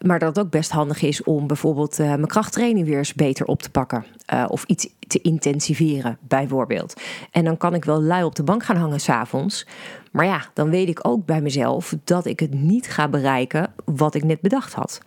Maar 0.00 0.18
dat 0.18 0.36
het 0.36 0.44
ook 0.44 0.50
best 0.50 0.70
handig 0.70 1.02
is 1.02 1.22
om 1.22 1.46
bijvoorbeeld 1.46 1.98
uh, 1.98 2.06
mijn 2.06 2.26
krachttraining 2.26 2.86
weer 2.86 2.98
eens 2.98 3.14
beter 3.14 3.46
op 3.46 3.62
te 3.62 3.70
pakken. 3.70 4.04
Uh, 4.32 4.44
of 4.48 4.64
iets 4.64 4.88
te 5.06 5.20
intensiveren, 5.20 6.18
bijvoorbeeld. 6.20 7.00
En 7.30 7.44
dan 7.44 7.56
kan 7.56 7.74
ik 7.74 7.84
wel 7.84 8.02
lui 8.02 8.24
op 8.24 8.34
de 8.34 8.42
bank 8.42 8.64
gaan 8.64 8.76
hangen 8.76 9.00
s'avonds. 9.00 9.66
Maar 10.12 10.26
ja, 10.26 10.46
dan 10.54 10.70
weet 10.70 10.88
ik 10.88 11.08
ook 11.08 11.26
bij 11.26 11.40
mezelf 11.40 11.94
dat 12.04 12.26
ik 12.26 12.40
het 12.40 12.54
niet 12.54 12.86
ga 12.86 13.08
bereiken 13.08 13.72
wat 13.84 14.14
ik 14.14 14.24
net 14.24 14.40
bedacht 14.40 14.72
had. 14.72 15.00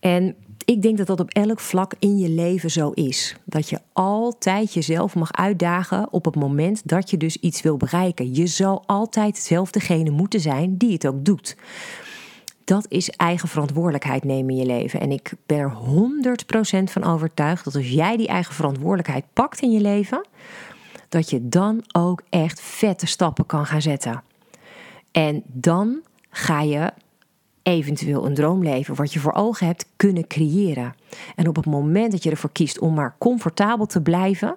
En 0.00 0.34
ik 0.64 0.82
denk 0.82 0.98
dat 0.98 1.06
dat 1.06 1.20
op 1.20 1.30
elk 1.30 1.60
vlak 1.60 1.94
in 1.98 2.18
je 2.18 2.28
leven 2.28 2.70
zo 2.70 2.90
is. 2.90 3.36
Dat 3.44 3.68
je 3.68 3.78
altijd 3.92 4.74
jezelf 4.74 5.14
mag 5.14 5.32
uitdagen 5.32 6.12
op 6.12 6.24
het 6.24 6.36
moment 6.36 6.88
dat 6.88 7.10
je 7.10 7.16
dus 7.16 7.36
iets 7.36 7.62
wil 7.62 7.76
bereiken. 7.76 8.34
Je 8.34 8.46
zal 8.46 8.82
altijd 8.86 9.38
zelf 9.38 9.70
degene 9.70 10.10
moeten 10.10 10.40
zijn 10.40 10.76
die 10.76 10.92
het 10.92 11.06
ook 11.06 11.24
doet 11.24 11.56
dat 12.70 12.86
is 12.88 13.10
eigen 13.10 13.48
verantwoordelijkheid 13.48 14.24
nemen 14.24 14.50
in 14.50 14.56
je 14.56 14.66
leven. 14.66 15.00
En 15.00 15.10
ik 15.10 15.32
ben 15.46 15.58
er 15.58 15.72
100% 16.80 16.92
van 16.92 17.04
overtuigd 17.04 17.64
dat 17.64 17.74
als 17.74 17.90
jij 17.90 18.16
die 18.16 18.28
eigen 18.28 18.54
verantwoordelijkheid 18.54 19.24
pakt 19.32 19.60
in 19.60 19.70
je 19.70 19.80
leven, 19.80 20.26
dat 21.08 21.30
je 21.30 21.48
dan 21.48 21.84
ook 21.92 22.22
echt 22.28 22.60
vette 22.60 23.06
stappen 23.06 23.46
kan 23.46 23.66
gaan 23.66 23.82
zetten. 23.82 24.22
En 25.12 25.42
dan 25.46 26.00
ga 26.30 26.60
je 26.60 26.92
eventueel 27.62 28.26
een 28.26 28.34
droomleven 28.34 28.94
wat 28.94 29.12
je 29.12 29.20
voor 29.20 29.32
ogen 29.32 29.66
hebt 29.66 29.86
kunnen 29.96 30.26
creëren. 30.26 30.94
En 31.36 31.48
op 31.48 31.56
het 31.56 31.66
moment 31.66 32.12
dat 32.12 32.22
je 32.22 32.30
ervoor 32.30 32.52
kiest 32.52 32.78
om 32.78 32.94
maar 32.94 33.14
comfortabel 33.18 33.86
te 33.86 34.02
blijven 34.02 34.56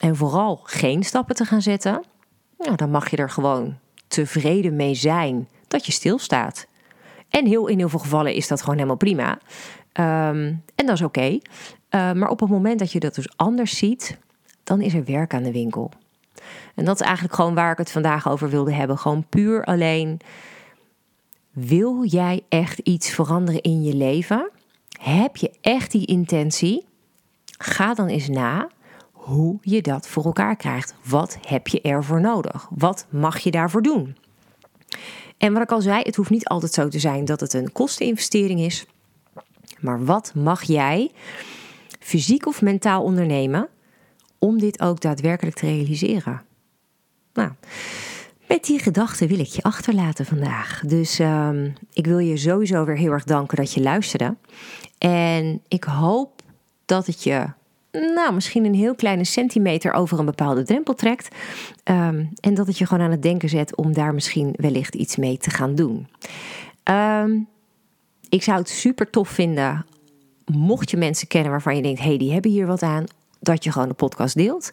en 0.00 0.16
vooral 0.16 0.60
geen 0.62 1.02
stappen 1.02 1.34
te 1.34 1.44
gaan 1.44 1.62
zetten, 1.62 2.04
nou, 2.58 2.76
dan 2.76 2.90
mag 2.90 3.10
je 3.10 3.16
er 3.16 3.30
gewoon 3.30 3.78
tevreden 4.08 4.76
mee 4.76 4.94
zijn 4.94 5.48
dat 5.68 5.86
je 5.86 5.92
stilstaat. 5.92 6.66
En 7.28 7.46
heel, 7.46 7.66
in 7.66 7.78
heel 7.78 7.88
veel 7.88 7.98
gevallen 7.98 8.34
is 8.34 8.48
dat 8.48 8.60
gewoon 8.60 8.74
helemaal 8.74 8.96
prima. 8.96 9.30
Um, 9.30 10.62
en 10.74 10.86
dat 10.86 10.94
is 10.94 11.02
oké. 11.02 11.28
Uh, 11.30 11.38
maar 12.12 12.28
op 12.28 12.40
het 12.40 12.50
moment 12.50 12.78
dat 12.78 12.92
je 12.92 13.00
dat 13.00 13.14
dus 13.14 13.36
anders 13.36 13.76
ziet, 13.76 14.18
dan 14.64 14.80
is 14.80 14.94
er 14.94 15.04
werk 15.04 15.34
aan 15.34 15.42
de 15.42 15.52
winkel. 15.52 15.90
En 16.74 16.84
dat 16.84 17.00
is 17.00 17.06
eigenlijk 17.06 17.34
gewoon 17.34 17.54
waar 17.54 17.72
ik 17.72 17.78
het 17.78 17.90
vandaag 17.90 18.28
over 18.28 18.50
wilde 18.50 18.72
hebben. 18.72 18.98
Gewoon 18.98 19.26
puur 19.28 19.64
alleen. 19.64 20.20
Wil 21.50 22.04
jij 22.04 22.42
echt 22.48 22.78
iets 22.78 23.10
veranderen 23.10 23.62
in 23.62 23.82
je 23.82 23.94
leven? 23.94 24.50
Heb 25.00 25.36
je 25.36 25.50
echt 25.60 25.90
die 25.90 26.06
intentie? 26.06 26.86
Ga 27.58 27.94
dan 27.94 28.06
eens 28.06 28.28
na 28.28 28.68
hoe 29.12 29.58
je 29.60 29.82
dat 29.82 30.08
voor 30.08 30.24
elkaar 30.24 30.56
krijgt. 30.56 30.94
Wat 31.04 31.38
heb 31.46 31.68
je 31.68 31.80
ervoor 31.80 32.20
nodig? 32.20 32.68
Wat 32.70 33.06
mag 33.10 33.38
je 33.38 33.50
daarvoor 33.50 33.82
doen? 33.82 34.16
En 35.38 35.52
wat 35.52 35.62
ik 35.62 35.72
al 35.72 35.80
zei, 35.80 36.02
het 36.02 36.16
hoeft 36.16 36.30
niet 36.30 36.48
altijd 36.48 36.72
zo 36.72 36.88
te 36.88 36.98
zijn 36.98 37.24
dat 37.24 37.40
het 37.40 37.52
een 37.52 37.72
kosteninvestering 37.72 38.60
is. 38.60 38.86
Maar 39.80 40.04
wat 40.04 40.32
mag 40.34 40.62
jij 40.62 41.10
fysiek 42.00 42.46
of 42.46 42.62
mentaal 42.62 43.02
ondernemen 43.02 43.68
om 44.38 44.58
dit 44.58 44.80
ook 44.80 45.00
daadwerkelijk 45.00 45.56
te 45.56 45.66
realiseren? 45.66 46.42
Nou, 47.32 47.50
met 48.48 48.64
die 48.64 48.78
gedachten 48.78 49.28
wil 49.28 49.38
ik 49.38 49.46
je 49.46 49.62
achterlaten 49.62 50.26
vandaag. 50.26 50.82
Dus 50.86 51.18
um, 51.18 51.72
ik 51.92 52.06
wil 52.06 52.18
je 52.18 52.36
sowieso 52.36 52.84
weer 52.84 52.96
heel 52.96 53.12
erg 53.12 53.24
danken 53.24 53.56
dat 53.56 53.72
je 53.72 53.80
luisterde. 53.80 54.36
En 54.98 55.62
ik 55.68 55.84
hoop 55.84 56.42
dat 56.86 57.06
het 57.06 57.22
je 57.22 57.46
nou, 58.14 58.34
misschien 58.34 58.64
een 58.64 58.74
heel 58.74 58.94
kleine 58.94 59.24
centimeter 59.24 59.92
over 59.92 60.18
een 60.18 60.24
bepaalde 60.24 60.62
drempel 60.62 60.94
trekt. 60.94 61.34
Um, 61.84 62.28
en 62.40 62.54
dat 62.54 62.66
het 62.66 62.78
je 62.78 62.86
gewoon 62.86 63.04
aan 63.04 63.10
het 63.10 63.22
denken 63.22 63.48
zet 63.48 63.76
om 63.76 63.92
daar 63.92 64.14
misschien 64.14 64.54
wellicht 64.56 64.94
iets 64.94 65.16
mee 65.16 65.38
te 65.38 65.50
gaan 65.50 65.74
doen. 65.74 66.06
Um, 66.84 67.48
ik 68.28 68.42
zou 68.42 68.58
het 68.58 68.68
super 68.68 69.10
tof 69.10 69.28
vinden, 69.28 69.86
mocht 70.44 70.90
je 70.90 70.96
mensen 70.96 71.28
kennen 71.28 71.50
waarvan 71.50 71.76
je 71.76 71.82
denkt: 71.82 72.00
hé, 72.00 72.06
hey, 72.06 72.18
die 72.18 72.32
hebben 72.32 72.50
hier 72.50 72.66
wat 72.66 72.82
aan, 72.82 73.04
dat 73.40 73.64
je 73.64 73.72
gewoon 73.72 73.88
de 73.88 73.94
podcast 73.94 74.34
deelt. 74.34 74.70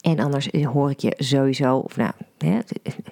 En 0.00 0.18
anders 0.18 0.48
hoor 0.72 0.90
ik 0.90 1.00
je 1.00 1.14
sowieso, 1.16 1.76
of 1.76 1.96
nou, 1.96 2.12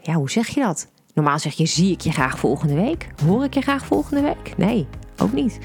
ja, 0.02 0.14
hoe 0.14 0.30
zeg 0.30 0.48
je 0.48 0.60
dat? 0.60 0.88
Normaal 1.14 1.38
zeg 1.38 1.54
je: 1.54 1.66
zie 1.66 1.92
ik 1.92 2.00
je 2.00 2.12
graag 2.12 2.38
volgende 2.38 2.74
week? 2.74 3.08
Hoor 3.26 3.44
ik 3.44 3.54
je 3.54 3.60
graag 3.60 3.86
volgende 3.86 4.22
week? 4.22 4.56
Nee, 4.56 4.86
ook 5.16 5.32
niet. 5.32 5.58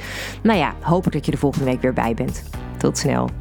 Nou 0.44 0.58
ja, 0.58 0.76
hoop 0.82 1.12
dat 1.12 1.26
je 1.26 1.32
er 1.32 1.38
volgende 1.38 1.66
week 1.66 1.82
weer 1.82 1.94
bij 1.94 2.14
bent. 2.14 2.44
Tot 2.78 2.98
snel. 2.98 3.41